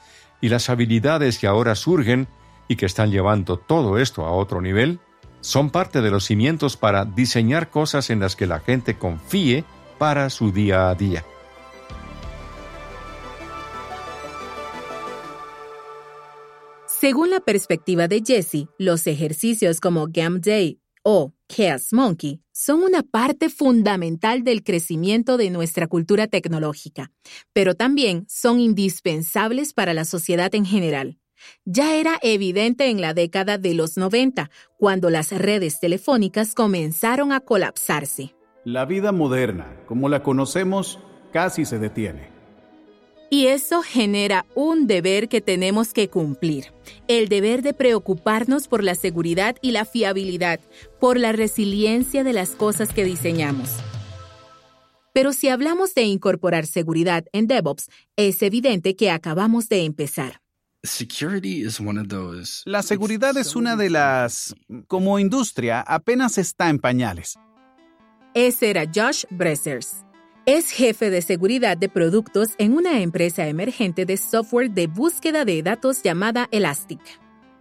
y 0.42 0.50
las 0.50 0.70
habilidades 0.70 1.40
que 1.40 1.48
ahora 1.48 1.76
surgen 1.76 2.28
y 2.68 2.76
que 2.76 2.86
están 2.86 3.12
llevando 3.12 3.58
todo 3.58 3.98
esto 3.98 4.26
a 4.26 4.32
otro 4.32 4.62
nivel, 4.62 5.00
son 5.42 5.70
parte 5.70 6.02
de 6.02 6.12
los 6.12 6.26
cimientos 6.26 6.78
para 6.78 7.06
diseñar 7.06 7.70
cosas 7.70 8.10
en 8.10 8.20
las 8.20 8.36
que 8.36 8.48
la 8.48 8.60
gente 8.60 8.98
confíe 8.98 9.66
para 9.98 10.30
su 10.30 10.52
día 10.52 10.90
a 10.90 10.96
día. 10.96 11.24
Según 17.04 17.32
la 17.32 17.42
perspectiva 17.42 18.08
de 18.08 18.24
Jesse, 18.26 18.70
los 18.78 19.08
ejercicios 19.08 19.82
como 19.82 20.08
Gam 20.10 20.40
Day 20.40 20.80
o 21.04 21.34
Chaos 21.50 21.92
Monkey 21.92 22.40
son 22.54 22.82
una 22.82 23.04
parte 23.04 23.50
fundamental 23.50 24.46
del 24.46 24.64
crecimiento 24.64 25.36
de 25.36 25.50
nuestra 25.50 25.88
cultura 25.88 26.28
tecnológica, 26.28 27.12
pero 27.52 27.76
también 27.76 28.26
son 28.30 28.62
indispensables 28.62 29.74
para 29.74 29.94
la 29.94 30.06
sociedad 30.06 30.56
en 30.56 30.66
general. 30.66 31.20
Ya 31.66 31.98
era 31.98 32.20
evidente 32.22 32.90
en 32.90 33.02
la 33.02 33.14
década 33.14 33.58
de 33.58 33.74
los 33.74 33.98
90, 33.98 34.50
cuando 34.78 35.10
las 35.10 35.34
redes 35.34 35.82
telefónicas 35.82 36.56
comenzaron 36.56 37.34
a 37.34 37.42
colapsarse. 37.42 38.34
La 38.64 38.86
vida 38.86 39.12
moderna, 39.12 39.78
como 39.88 40.08
la 40.08 40.24
conocemos, 40.24 41.00
casi 41.34 41.66
se 41.66 41.80
detiene. 41.80 42.32
Y 43.30 43.48
eso 43.48 43.82
genera 43.82 44.46
un 44.54 44.86
deber 44.86 45.28
que 45.28 45.42
tenemos 45.42 45.94
que 45.94 46.08
cumplir, 46.08 46.72
el 47.08 47.30
deber 47.30 47.64
de 47.64 47.74
preocuparnos 47.74 48.68
por 48.68 48.84
la 48.84 48.96
seguridad 48.96 49.56
y 49.62 49.72
la 49.72 49.86
fiabilidad, 49.86 50.60
por 51.00 51.18
la 51.18 51.32
resiliencia 51.32 52.24
de 52.24 52.34
las 52.34 52.52
cosas 52.52 52.94
que 52.94 53.04
diseñamos. 53.04 53.70
Pero 55.14 55.32
si 55.32 55.48
hablamos 55.48 55.94
de 55.94 56.04
incorporar 56.04 56.66
seguridad 56.66 57.26
en 57.34 57.48
DevOps, 57.48 57.90
es 58.16 58.42
evidente 58.42 58.96
que 58.96 59.12
acabamos 59.12 59.70
de 59.70 59.86
empezar. 59.86 60.42
La 62.66 62.84
seguridad 62.84 63.38
es 63.38 63.56
una 63.56 63.76
de 63.76 63.90
las... 63.90 64.54
como 64.88 65.18
industria, 65.18 65.82
apenas 65.82 66.38
está 66.38 66.70
en 66.70 66.80
pañales. 66.80 67.36
Ese 68.34 68.72
era 68.72 68.86
Josh 68.94 69.24
Bressers. 69.30 70.04
Es 70.46 70.72
jefe 70.72 71.10
de 71.10 71.22
seguridad 71.22 71.78
de 71.78 71.88
productos 71.88 72.50
en 72.58 72.74
una 72.74 73.00
empresa 73.00 73.48
emergente 73.48 74.06
de 74.06 74.18
software 74.18 74.70
de 74.70 74.88
búsqueda 74.88 75.46
de 75.46 75.64
datos 75.64 76.04
llamada 76.04 76.50
Elastic. 76.52 77.00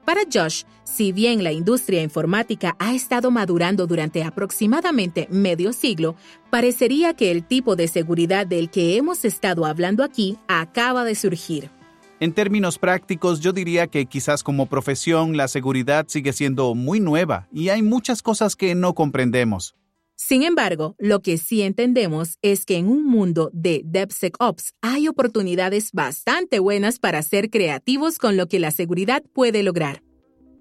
Para 0.05 0.23
Josh, 0.23 0.65
si 0.83 1.13
bien 1.13 1.45
la 1.45 1.53
industria 1.53 2.03
informática 2.03 2.75
ha 2.81 2.93
estado 2.93 3.31
madurando 3.31 3.87
durante 3.87 4.25
aproximadamente 4.25 5.29
medio 5.31 5.73
siglo, 5.73 6.17
parecería 6.51 7.15
que 7.15 7.31
el 7.31 7.45
tipo 7.45 7.77
de 7.77 7.87
seguridad 7.87 8.49
del 8.49 8.69
que 8.69 8.97
hemos 8.97 9.25
estado 9.25 9.65
hablando 9.65 10.03
aquí 10.03 10.37
acaba 10.49 11.05
de 11.05 11.15
surgir. 11.15 11.71
En 12.19 12.33
términos 12.33 12.81
prácticos, 12.81 13.39
yo 13.39 13.53
diría 13.53 13.87
que 13.87 14.07
quizás 14.07 14.43
como 14.43 14.67
profesión 14.67 15.37
la 15.37 15.47
seguridad 15.47 16.07
sigue 16.09 16.33
siendo 16.33 16.75
muy 16.75 16.99
nueva 16.99 17.47
y 17.53 17.69
hay 17.69 17.83
muchas 17.83 18.23
cosas 18.23 18.57
que 18.57 18.75
no 18.75 18.95
comprendemos. 18.95 19.77
Sin 20.17 20.43
embargo, 20.43 20.95
lo 20.99 21.21
que 21.21 21.39
sí 21.39 21.63
entendemos 21.63 22.39
es 22.43 22.65
que 22.65 22.77
en 22.77 22.89
un 22.89 23.05
mundo 23.05 23.51
de 23.53 23.83
DevSecOps 23.85 24.75
hay 24.81 25.09
oportunidades 25.09 25.91
bastante 25.93 26.59
buenas 26.59 26.99
para 26.99 27.23
ser 27.23 27.51
creativos 27.51 28.19
con 28.19 28.37
lo 28.37 28.47
que 28.47 28.59
la 28.59 28.71
seguridad 28.71 29.23
puede 29.33 29.63
lograr. 29.63 30.03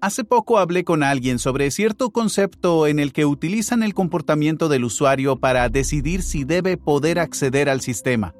Hace 0.00 0.24
poco 0.24 0.58
hablé 0.58 0.82
con 0.82 1.04
alguien 1.04 1.38
sobre 1.38 1.70
cierto 1.70 2.10
concepto 2.10 2.88
en 2.88 2.98
el 2.98 3.12
que 3.12 3.24
utilizan 3.24 3.84
el 3.84 3.94
comportamiento 3.94 4.68
del 4.68 4.84
usuario 4.84 5.36
para 5.36 5.68
decidir 5.68 6.22
si 6.22 6.42
debe 6.42 6.76
poder 6.76 7.20
acceder 7.20 7.68
al 7.68 7.80
sistema. 7.80 8.34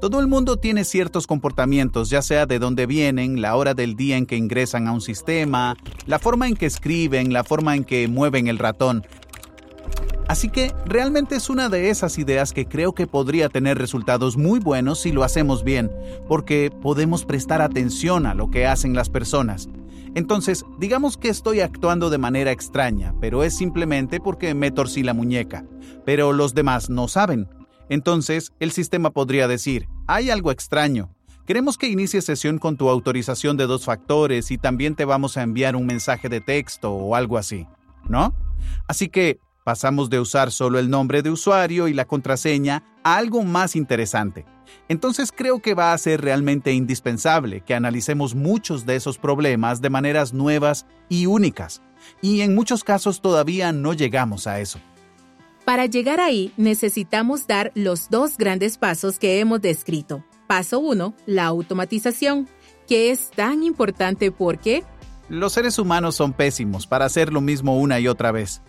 Todo 0.00 0.20
el 0.20 0.28
mundo 0.28 0.58
tiene 0.58 0.84
ciertos 0.84 1.26
comportamientos, 1.26 2.08
ya 2.08 2.22
sea 2.22 2.46
de 2.46 2.60
dónde 2.60 2.86
vienen, 2.86 3.42
la 3.42 3.56
hora 3.56 3.74
del 3.74 3.96
día 3.96 4.16
en 4.16 4.26
que 4.26 4.36
ingresan 4.36 4.86
a 4.86 4.92
un 4.92 5.00
sistema, 5.00 5.76
la 6.06 6.20
forma 6.20 6.46
en 6.46 6.54
que 6.54 6.66
escriben, 6.66 7.32
la 7.32 7.42
forma 7.42 7.74
en 7.74 7.82
que 7.82 8.06
mueven 8.06 8.46
el 8.46 8.58
ratón. 8.58 9.04
Así 10.28 10.50
que 10.50 10.74
realmente 10.84 11.36
es 11.36 11.48
una 11.48 11.70
de 11.70 11.88
esas 11.88 12.18
ideas 12.18 12.52
que 12.52 12.66
creo 12.66 12.94
que 12.94 13.06
podría 13.06 13.48
tener 13.48 13.78
resultados 13.78 14.36
muy 14.36 14.60
buenos 14.60 15.00
si 15.00 15.10
lo 15.10 15.24
hacemos 15.24 15.64
bien, 15.64 15.90
porque 16.28 16.70
podemos 16.82 17.24
prestar 17.24 17.62
atención 17.62 18.26
a 18.26 18.34
lo 18.34 18.50
que 18.50 18.66
hacen 18.66 18.94
las 18.94 19.08
personas. 19.08 19.70
Entonces, 20.14 20.66
digamos 20.78 21.16
que 21.16 21.30
estoy 21.30 21.60
actuando 21.60 22.10
de 22.10 22.18
manera 22.18 22.52
extraña, 22.52 23.14
pero 23.20 23.42
es 23.42 23.56
simplemente 23.56 24.20
porque 24.20 24.52
me 24.52 24.70
torcí 24.70 25.02
la 25.02 25.14
muñeca. 25.14 25.64
Pero 26.04 26.34
los 26.34 26.54
demás 26.54 26.90
no 26.90 27.08
saben. 27.08 27.48
Entonces, 27.88 28.52
el 28.60 28.70
sistema 28.70 29.10
podría 29.10 29.48
decir, 29.48 29.88
hay 30.06 30.28
algo 30.28 30.50
extraño. 30.50 31.10
Queremos 31.46 31.78
que 31.78 31.88
inicies 31.88 32.26
sesión 32.26 32.58
con 32.58 32.76
tu 32.76 32.90
autorización 32.90 33.56
de 33.56 33.66
dos 33.66 33.86
factores 33.86 34.50
y 34.50 34.58
también 34.58 34.94
te 34.94 35.06
vamos 35.06 35.38
a 35.38 35.42
enviar 35.42 35.74
un 35.74 35.86
mensaje 35.86 36.28
de 36.28 36.42
texto 36.42 36.92
o 36.92 37.14
algo 37.14 37.38
así. 37.38 37.66
¿No? 38.08 38.34
Así 38.86 39.08
que 39.08 39.40
Pasamos 39.68 40.08
de 40.08 40.18
usar 40.18 40.50
solo 40.50 40.78
el 40.78 40.88
nombre 40.88 41.20
de 41.20 41.28
usuario 41.28 41.88
y 41.88 41.92
la 41.92 42.06
contraseña 42.06 42.84
a 43.02 43.18
algo 43.18 43.42
más 43.42 43.76
interesante. 43.76 44.46
Entonces 44.88 45.30
creo 45.30 45.60
que 45.60 45.74
va 45.74 45.92
a 45.92 45.98
ser 45.98 46.22
realmente 46.22 46.72
indispensable 46.72 47.60
que 47.60 47.74
analicemos 47.74 48.34
muchos 48.34 48.86
de 48.86 48.96
esos 48.96 49.18
problemas 49.18 49.82
de 49.82 49.90
maneras 49.90 50.32
nuevas 50.32 50.86
y 51.10 51.26
únicas. 51.26 51.82
Y 52.22 52.40
en 52.40 52.54
muchos 52.54 52.82
casos 52.82 53.20
todavía 53.20 53.70
no 53.72 53.92
llegamos 53.92 54.46
a 54.46 54.58
eso. 54.58 54.78
Para 55.66 55.84
llegar 55.84 56.18
ahí 56.18 56.50
necesitamos 56.56 57.46
dar 57.46 57.70
los 57.74 58.08
dos 58.08 58.38
grandes 58.38 58.78
pasos 58.78 59.18
que 59.18 59.38
hemos 59.38 59.60
descrito. 59.60 60.24
Paso 60.46 60.78
1, 60.78 61.12
la 61.26 61.44
automatización, 61.44 62.48
que 62.86 63.10
es 63.10 63.30
tan 63.32 63.62
importante 63.62 64.32
porque... 64.32 64.82
Los 65.28 65.52
seres 65.52 65.78
humanos 65.78 66.16
son 66.16 66.32
pésimos 66.32 66.86
para 66.86 67.04
hacer 67.04 67.30
lo 67.34 67.42
mismo 67.42 67.78
una 67.78 68.00
y 68.00 68.08
otra 68.08 68.32
vez. 68.32 68.62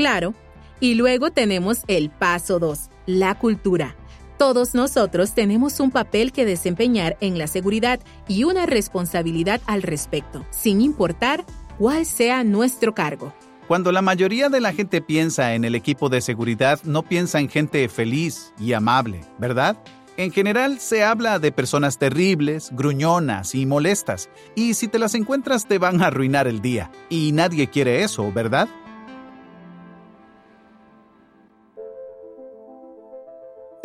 Claro. 0.00 0.32
Y 0.80 0.94
luego 0.94 1.30
tenemos 1.30 1.82
el 1.86 2.08
paso 2.08 2.58
2, 2.58 2.88
la 3.04 3.34
cultura. 3.34 3.96
Todos 4.38 4.74
nosotros 4.74 5.34
tenemos 5.34 5.78
un 5.78 5.90
papel 5.90 6.32
que 6.32 6.46
desempeñar 6.46 7.18
en 7.20 7.36
la 7.36 7.46
seguridad 7.46 8.00
y 8.26 8.44
una 8.44 8.64
responsabilidad 8.64 9.60
al 9.66 9.82
respecto, 9.82 10.46
sin 10.48 10.80
importar 10.80 11.44
cuál 11.76 12.06
sea 12.06 12.44
nuestro 12.44 12.94
cargo. 12.94 13.34
Cuando 13.68 13.92
la 13.92 14.00
mayoría 14.00 14.48
de 14.48 14.60
la 14.60 14.72
gente 14.72 15.02
piensa 15.02 15.54
en 15.54 15.66
el 15.66 15.74
equipo 15.74 16.08
de 16.08 16.22
seguridad, 16.22 16.80
no 16.84 17.02
piensa 17.02 17.38
en 17.38 17.50
gente 17.50 17.86
feliz 17.90 18.54
y 18.58 18.72
amable, 18.72 19.20
¿verdad? 19.36 19.76
En 20.16 20.32
general 20.32 20.80
se 20.80 21.04
habla 21.04 21.38
de 21.38 21.52
personas 21.52 21.98
terribles, 21.98 22.70
gruñonas 22.72 23.54
y 23.54 23.66
molestas, 23.66 24.30
y 24.54 24.72
si 24.72 24.88
te 24.88 24.98
las 24.98 25.14
encuentras 25.14 25.66
te 25.66 25.76
van 25.76 26.00
a 26.00 26.06
arruinar 26.06 26.48
el 26.48 26.62
día, 26.62 26.90
y 27.10 27.32
nadie 27.32 27.66
quiere 27.66 28.02
eso, 28.02 28.32
¿verdad? 28.32 28.66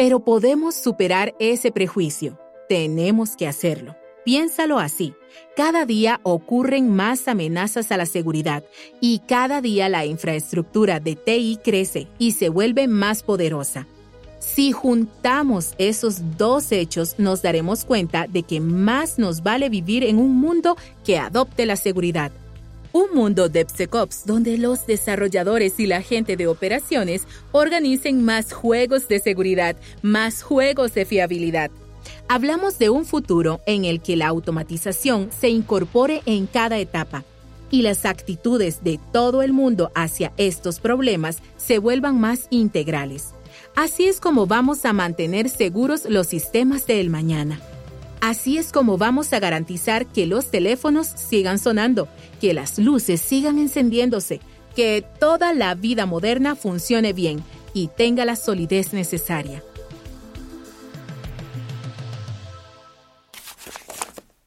Pero 0.05 0.19
podemos 0.19 0.75
superar 0.75 1.33
ese 1.39 1.71
prejuicio. 1.71 2.37
Tenemos 2.69 3.35
que 3.35 3.47
hacerlo. 3.47 3.95
Piénsalo 4.23 4.77
así. 4.77 5.15
Cada 5.55 5.87
día 5.87 6.19
ocurren 6.21 6.95
más 6.95 7.27
amenazas 7.27 7.91
a 7.91 7.97
la 7.97 8.05
seguridad 8.05 8.63
y 9.01 9.23
cada 9.27 9.61
día 9.61 9.89
la 9.89 10.05
infraestructura 10.05 10.99
de 10.99 11.15
TI 11.15 11.57
crece 11.63 12.07
y 12.19 12.33
se 12.33 12.49
vuelve 12.49 12.87
más 12.87 13.23
poderosa. 13.23 13.87
Si 14.37 14.71
juntamos 14.71 15.73
esos 15.79 16.37
dos 16.37 16.71
hechos, 16.71 17.15
nos 17.17 17.41
daremos 17.41 17.83
cuenta 17.83 18.27
de 18.27 18.43
que 18.43 18.59
más 18.59 19.17
nos 19.17 19.41
vale 19.41 19.69
vivir 19.69 20.03
en 20.03 20.19
un 20.19 20.39
mundo 20.39 20.77
que 21.03 21.17
adopte 21.17 21.65
la 21.65 21.77
seguridad. 21.77 22.31
Un 22.95 23.13
mundo 23.13 23.49
DevSecOps 23.49 24.25
donde 24.25 24.57
los 24.57 24.87
desarrolladores 24.87 25.81
y 25.81 25.85
la 25.85 26.01
gente 26.01 26.37
de 26.37 26.47
operaciones 26.47 27.27
organicen 27.51 28.23
más 28.23 28.53
juegos 28.53 29.09
de 29.09 29.19
seguridad, 29.19 29.75
más 30.01 30.41
juegos 30.41 30.93
de 30.93 31.03
fiabilidad. 31.03 31.71
Hablamos 32.29 32.79
de 32.79 32.89
un 32.89 33.03
futuro 33.03 33.59
en 33.65 33.83
el 33.83 33.99
que 33.99 34.15
la 34.15 34.27
automatización 34.27 35.29
se 35.37 35.49
incorpore 35.49 36.21
en 36.25 36.47
cada 36.47 36.77
etapa 36.77 37.25
y 37.69 37.81
las 37.81 38.05
actitudes 38.05 38.81
de 38.81 38.97
todo 39.11 39.41
el 39.41 39.51
mundo 39.51 39.91
hacia 39.93 40.31
estos 40.37 40.79
problemas 40.79 41.39
se 41.57 41.79
vuelvan 41.79 42.17
más 42.17 42.47
integrales. 42.49 43.33
Así 43.75 44.05
es 44.05 44.21
como 44.21 44.47
vamos 44.47 44.85
a 44.85 44.93
mantener 44.93 45.49
seguros 45.49 46.05
los 46.05 46.27
sistemas 46.27 46.87
del 46.87 47.09
mañana. 47.09 47.59
Así 48.21 48.57
es 48.57 48.71
como 48.71 48.97
vamos 48.97 49.31
a 49.33 49.39
garantizar 49.39 50.07
que 50.07 50.25
los 50.25 50.49
teléfonos 50.49 51.07
sigan 51.07 51.59
sonando, 51.59 52.07
que 52.41 52.53
las 52.53 52.79
luces 52.79 53.21
sigan 53.21 53.59
encendiéndose, 53.59 54.39
que 54.75 55.05
toda 55.19 55.53
la 55.53 55.75
vida 55.75 56.05
moderna 56.05 56.55
funcione 56.55 57.13
bien 57.13 57.43
y 57.73 57.89
tenga 57.89 58.25
la 58.25 58.35
solidez 58.35 58.93
necesaria. 58.93 59.63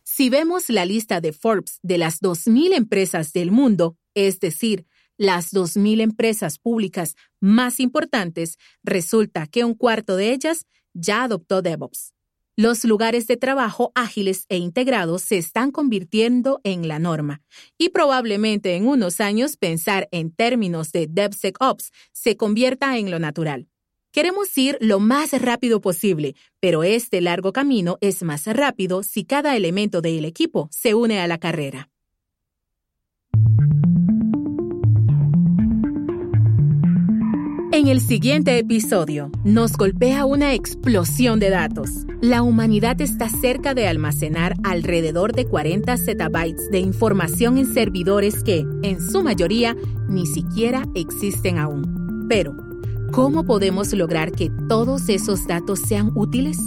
Si 0.03 0.31
vemos 0.31 0.69
la 0.69 0.85
lista 0.85 1.21
de 1.21 1.33
Forbes 1.33 1.79
de 1.83 1.97
las 1.97 2.21
2.000 2.21 2.75
empresas 2.75 3.33
del 3.33 3.53
mundo, 3.53 3.97
es 4.15 4.41
decir, 4.41 4.85
las 5.17 5.53
2.000 5.53 6.01
empresas 6.01 6.59
públicas 6.59 7.15
más 7.41 7.79
importantes, 7.79 8.57
resulta 8.83 9.47
que 9.47 9.65
un 9.65 9.75
cuarto 9.75 10.17
de 10.17 10.33
ellas 10.33 10.67
ya 10.93 11.23
adoptó 11.23 11.63
DevOps. 11.63 12.15
Los 12.61 12.83
lugares 12.83 13.29
de 13.29 13.37
trabajo 13.37 13.93
ágiles 13.95 14.45
e 14.49 14.57
integrados 14.57 15.23
se 15.23 15.39
están 15.39 15.71
convirtiendo 15.71 16.61
en 16.65 16.89
la 16.89 16.99
norma 16.99 17.41
y 17.79 17.91
probablemente 17.91 18.75
en 18.75 18.89
unos 18.89 19.21
años 19.21 19.57
pensar 19.57 20.09
en 20.11 20.33
términos 20.33 20.91
de 20.91 21.07
DevSecOps 21.09 21.93
se 22.11 22.37
convierta 22.37 22.99
en 22.99 23.13
lo 23.13 23.21
natural. 23.21 23.69
Queremos 24.11 24.59
ir 24.59 24.77
lo 24.81 24.99
más 24.99 25.41
rápido 25.41 25.81
posible, 25.81 26.35
pero 26.59 26.83
este 26.83 27.21
largo 27.21 27.53
camino 27.53 27.97
es 28.01 28.25
más 28.25 28.49
rápido 28.49 29.05
si 29.05 29.23
cada 29.25 29.57
elemento 29.57 30.01
del 30.01 30.25
equipo 30.25 30.69
se 30.73 30.95
une 30.95 31.21
a 31.21 31.29
la 31.29 31.39
carrera. 31.39 31.91
En 37.79 37.87
el 37.87 38.01
siguiente 38.01 38.59
episodio, 38.59 39.31
nos 39.45 39.77
golpea 39.77 40.25
una 40.25 40.53
explosión 40.53 41.39
de 41.39 41.49
datos. 41.49 41.91
La 42.21 42.43
humanidad 42.43 43.01
está 43.01 43.29
cerca 43.29 43.73
de 43.73 43.87
almacenar 43.87 44.57
alrededor 44.65 45.33
de 45.33 45.47
40 45.47 45.97
zettabytes 45.97 46.73
de 46.73 46.81
información 46.81 47.57
en 47.57 47.73
servidores 47.73 48.43
que, 48.43 48.67
en 48.83 49.01
su 49.01 49.23
mayoría, 49.23 49.77
ni 50.09 50.27
siquiera 50.27 50.87
existen 50.97 51.57
aún. 51.57 52.27
Pero, 52.29 52.57
¿cómo 53.13 53.45
podemos 53.45 53.93
lograr 53.93 54.33
que 54.33 54.51
todos 54.69 55.09
esos 55.09 55.47
datos 55.47 55.79
sean 55.79 56.11
útiles? 56.17 56.59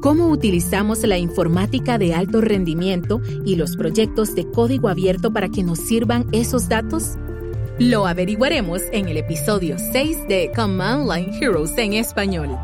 ¿Cómo 0.00 0.28
utilizamos 0.28 1.02
la 1.02 1.18
informática 1.18 1.98
de 1.98 2.14
alto 2.14 2.40
rendimiento 2.40 3.20
y 3.44 3.56
los 3.56 3.76
proyectos 3.76 4.34
de 4.34 4.50
código 4.50 4.88
abierto 4.88 5.30
para 5.30 5.50
que 5.50 5.62
nos 5.62 5.78
sirvan 5.78 6.24
esos 6.32 6.70
datos? 6.70 7.18
Lo 7.78 8.08
averiguaremos 8.08 8.82
en 8.90 9.08
el 9.08 9.18
episodio 9.18 9.76
6 9.78 10.26
de 10.26 10.50
Command 10.52 11.08
Line 11.08 11.38
Heroes 11.40 11.78
en 11.78 11.92
español. 11.92 12.58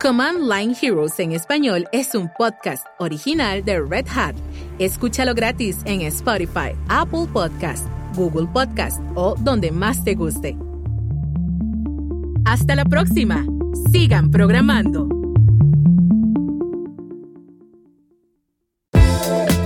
Command 0.00 0.48
Line 0.48 0.76
Heroes 0.80 1.18
en 1.18 1.32
español 1.32 1.88
es 1.90 2.14
un 2.14 2.30
podcast 2.38 2.86
original 3.00 3.64
de 3.64 3.80
Red 3.80 4.06
Hat. 4.14 4.36
Escúchalo 4.78 5.34
gratis 5.34 5.78
en 5.86 6.02
Spotify, 6.02 6.70
Apple 6.88 7.26
Podcast, 7.32 7.84
Google 8.14 8.46
Podcast 8.46 9.00
o 9.16 9.34
donde 9.40 9.72
más 9.72 10.04
te 10.04 10.14
guste. 10.14 10.56
Hasta 12.44 12.76
la 12.76 12.84
próxima. 12.84 13.44
Sigan 13.90 14.30
programando. 14.30 15.08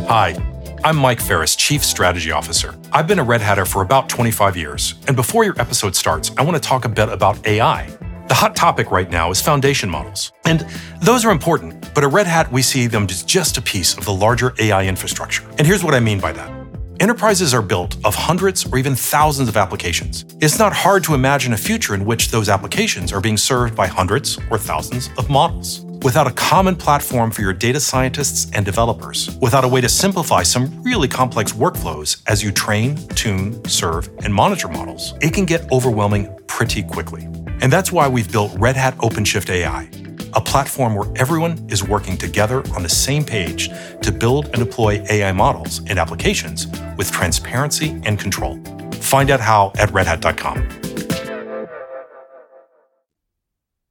Hi. 0.09 0.53
I'm 0.84 0.96
Mike 0.96 1.18
Ferris, 1.18 1.56
Chief 1.56 1.82
Strategy 1.82 2.30
Officer. 2.30 2.78
I've 2.92 3.06
been 3.06 3.18
a 3.18 3.24
Red 3.24 3.40
Hatter 3.40 3.64
for 3.64 3.80
about 3.80 4.06
25 4.10 4.54
years, 4.54 4.96
and 5.08 5.16
before 5.16 5.42
your 5.42 5.58
episode 5.58 5.96
starts, 5.96 6.30
I 6.36 6.42
want 6.42 6.62
to 6.62 6.68
talk 6.68 6.84
a 6.84 6.90
bit 6.90 7.08
about 7.08 7.46
AI. 7.46 7.86
The 8.28 8.34
hot 8.34 8.54
topic 8.54 8.90
right 8.90 9.08
now 9.08 9.30
is 9.30 9.40
foundation 9.40 9.88
models, 9.88 10.30
and 10.44 10.60
those 11.00 11.24
are 11.24 11.30
important, 11.30 11.94
but 11.94 12.04
at 12.04 12.12
Red 12.12 12.26
Hat, 12.26 12.52
we 12.52 12.60
see 12.60 12.86
them 12.86 13.06
as 13.08 13.22
just 13.22 13.56
a 13.56 13.62
piece 13.62 13.96
of 13.96 14.04
the 14.04 14.12
larger 14.12 14.52
AI 14.60 14.84
infrastructure. 14.84 15.42
And 15.56 15.66
here's 15.66 15.82
what 15.82 15.94
I 15.94 16.00
mean 16.00 16.20
by 16.20 16.32
that. 16.32 16.52
Enterprises 17.00 17.54
are 17.54 17.62
built 17.62 17.96
of 18.04 18.14
hundreds 18.14 18.70
or 18.70 18.76
even 18.76 18.94
thousands 18.94 19.48
of 19.48 19.56
applications. 19.56 20.26
It's 20.42 20.58
not 20.58 20.74
hard 20.74 21.02
to 21.04 21.14
imagine 21.14 21.54
a 21.54 21.56
future 21.56 21.94
in 21.94 22.04
which 22.04 22.30
those 22.30 22.50
applications 22.50 23.10
are 23.10 23.22
being 23.22 23.38
served 23.38 23.74
by 23.74 23.86
hundreds 23.86 24.38
or 24.50 24.58
thousands 24.58 25.08
of 25.16 25.30
models 25.30 25.86
without 26.04 26.26
a 26.26 26.30
common 26.32 26.76
platform 26.76 27.30
for 27.30 27.40
your 27.40 27.54
data 27.54 27.80
scientists 27.80 28.50
and 28.52 28.64
developers, 28.64 29.36
without 29.40 29.64
a 29.64 29.68
way 29.68 29.80
to 29.80 29.88
simplify 29.88 30.42
some 30.42 30.82
really 30.82 31.08
complex 31.08 31.52
workflows 31.52 32.22
as 32.26 32.42
you 32.42 32.52
train, 32.52 32.94
tune, 33.08 33.64
serve, 33.66 34.08
and 34.22 34.32
monitor 34.32 34.68
models, 34.68 35.14
it 35.22 35.32
can 35.32 35.46
get 35.46 35.68
overwhelming 35.72 36.28
pretty 36.46 36.82
quickly. 36.82 37.24
And 37.62 37.72
that's 37.72 37.90
why 37.90 38.06
we've 38.06 38.30
built 38.30 38.52
Red 38.58 38.76
Hat 38.76 38.94
OpenShift 38.98 39.48
AI, 39.48 39.88
a 40.34 40.40
platform 40.42 40.94
where 40.94 41.10
everyone 41.16 41.66
is 41.70 41.82
working 41.82 42.18
together 42.18 42.62
on 42.74 42.82
the 42.82 42.88
same 42.88 43.24
page 43.24 43.70
to 44.02 44.12
build 44.12 44.46
and 44.46 44.56
deploy 44.56 45.02
AI 45.08 45.32
models 45.32 45.78
and 45.88 45.98
applications 45.98 46.66
with 46.98 47.10
transparency 47.10 47.98
and 48.04 48.20
control. 48.20 48.62
Find 49.00 49.30
out 49.30 49.40
how 49.40 49.72
at 49.78 49.88
redhat.com. 49.88 50.93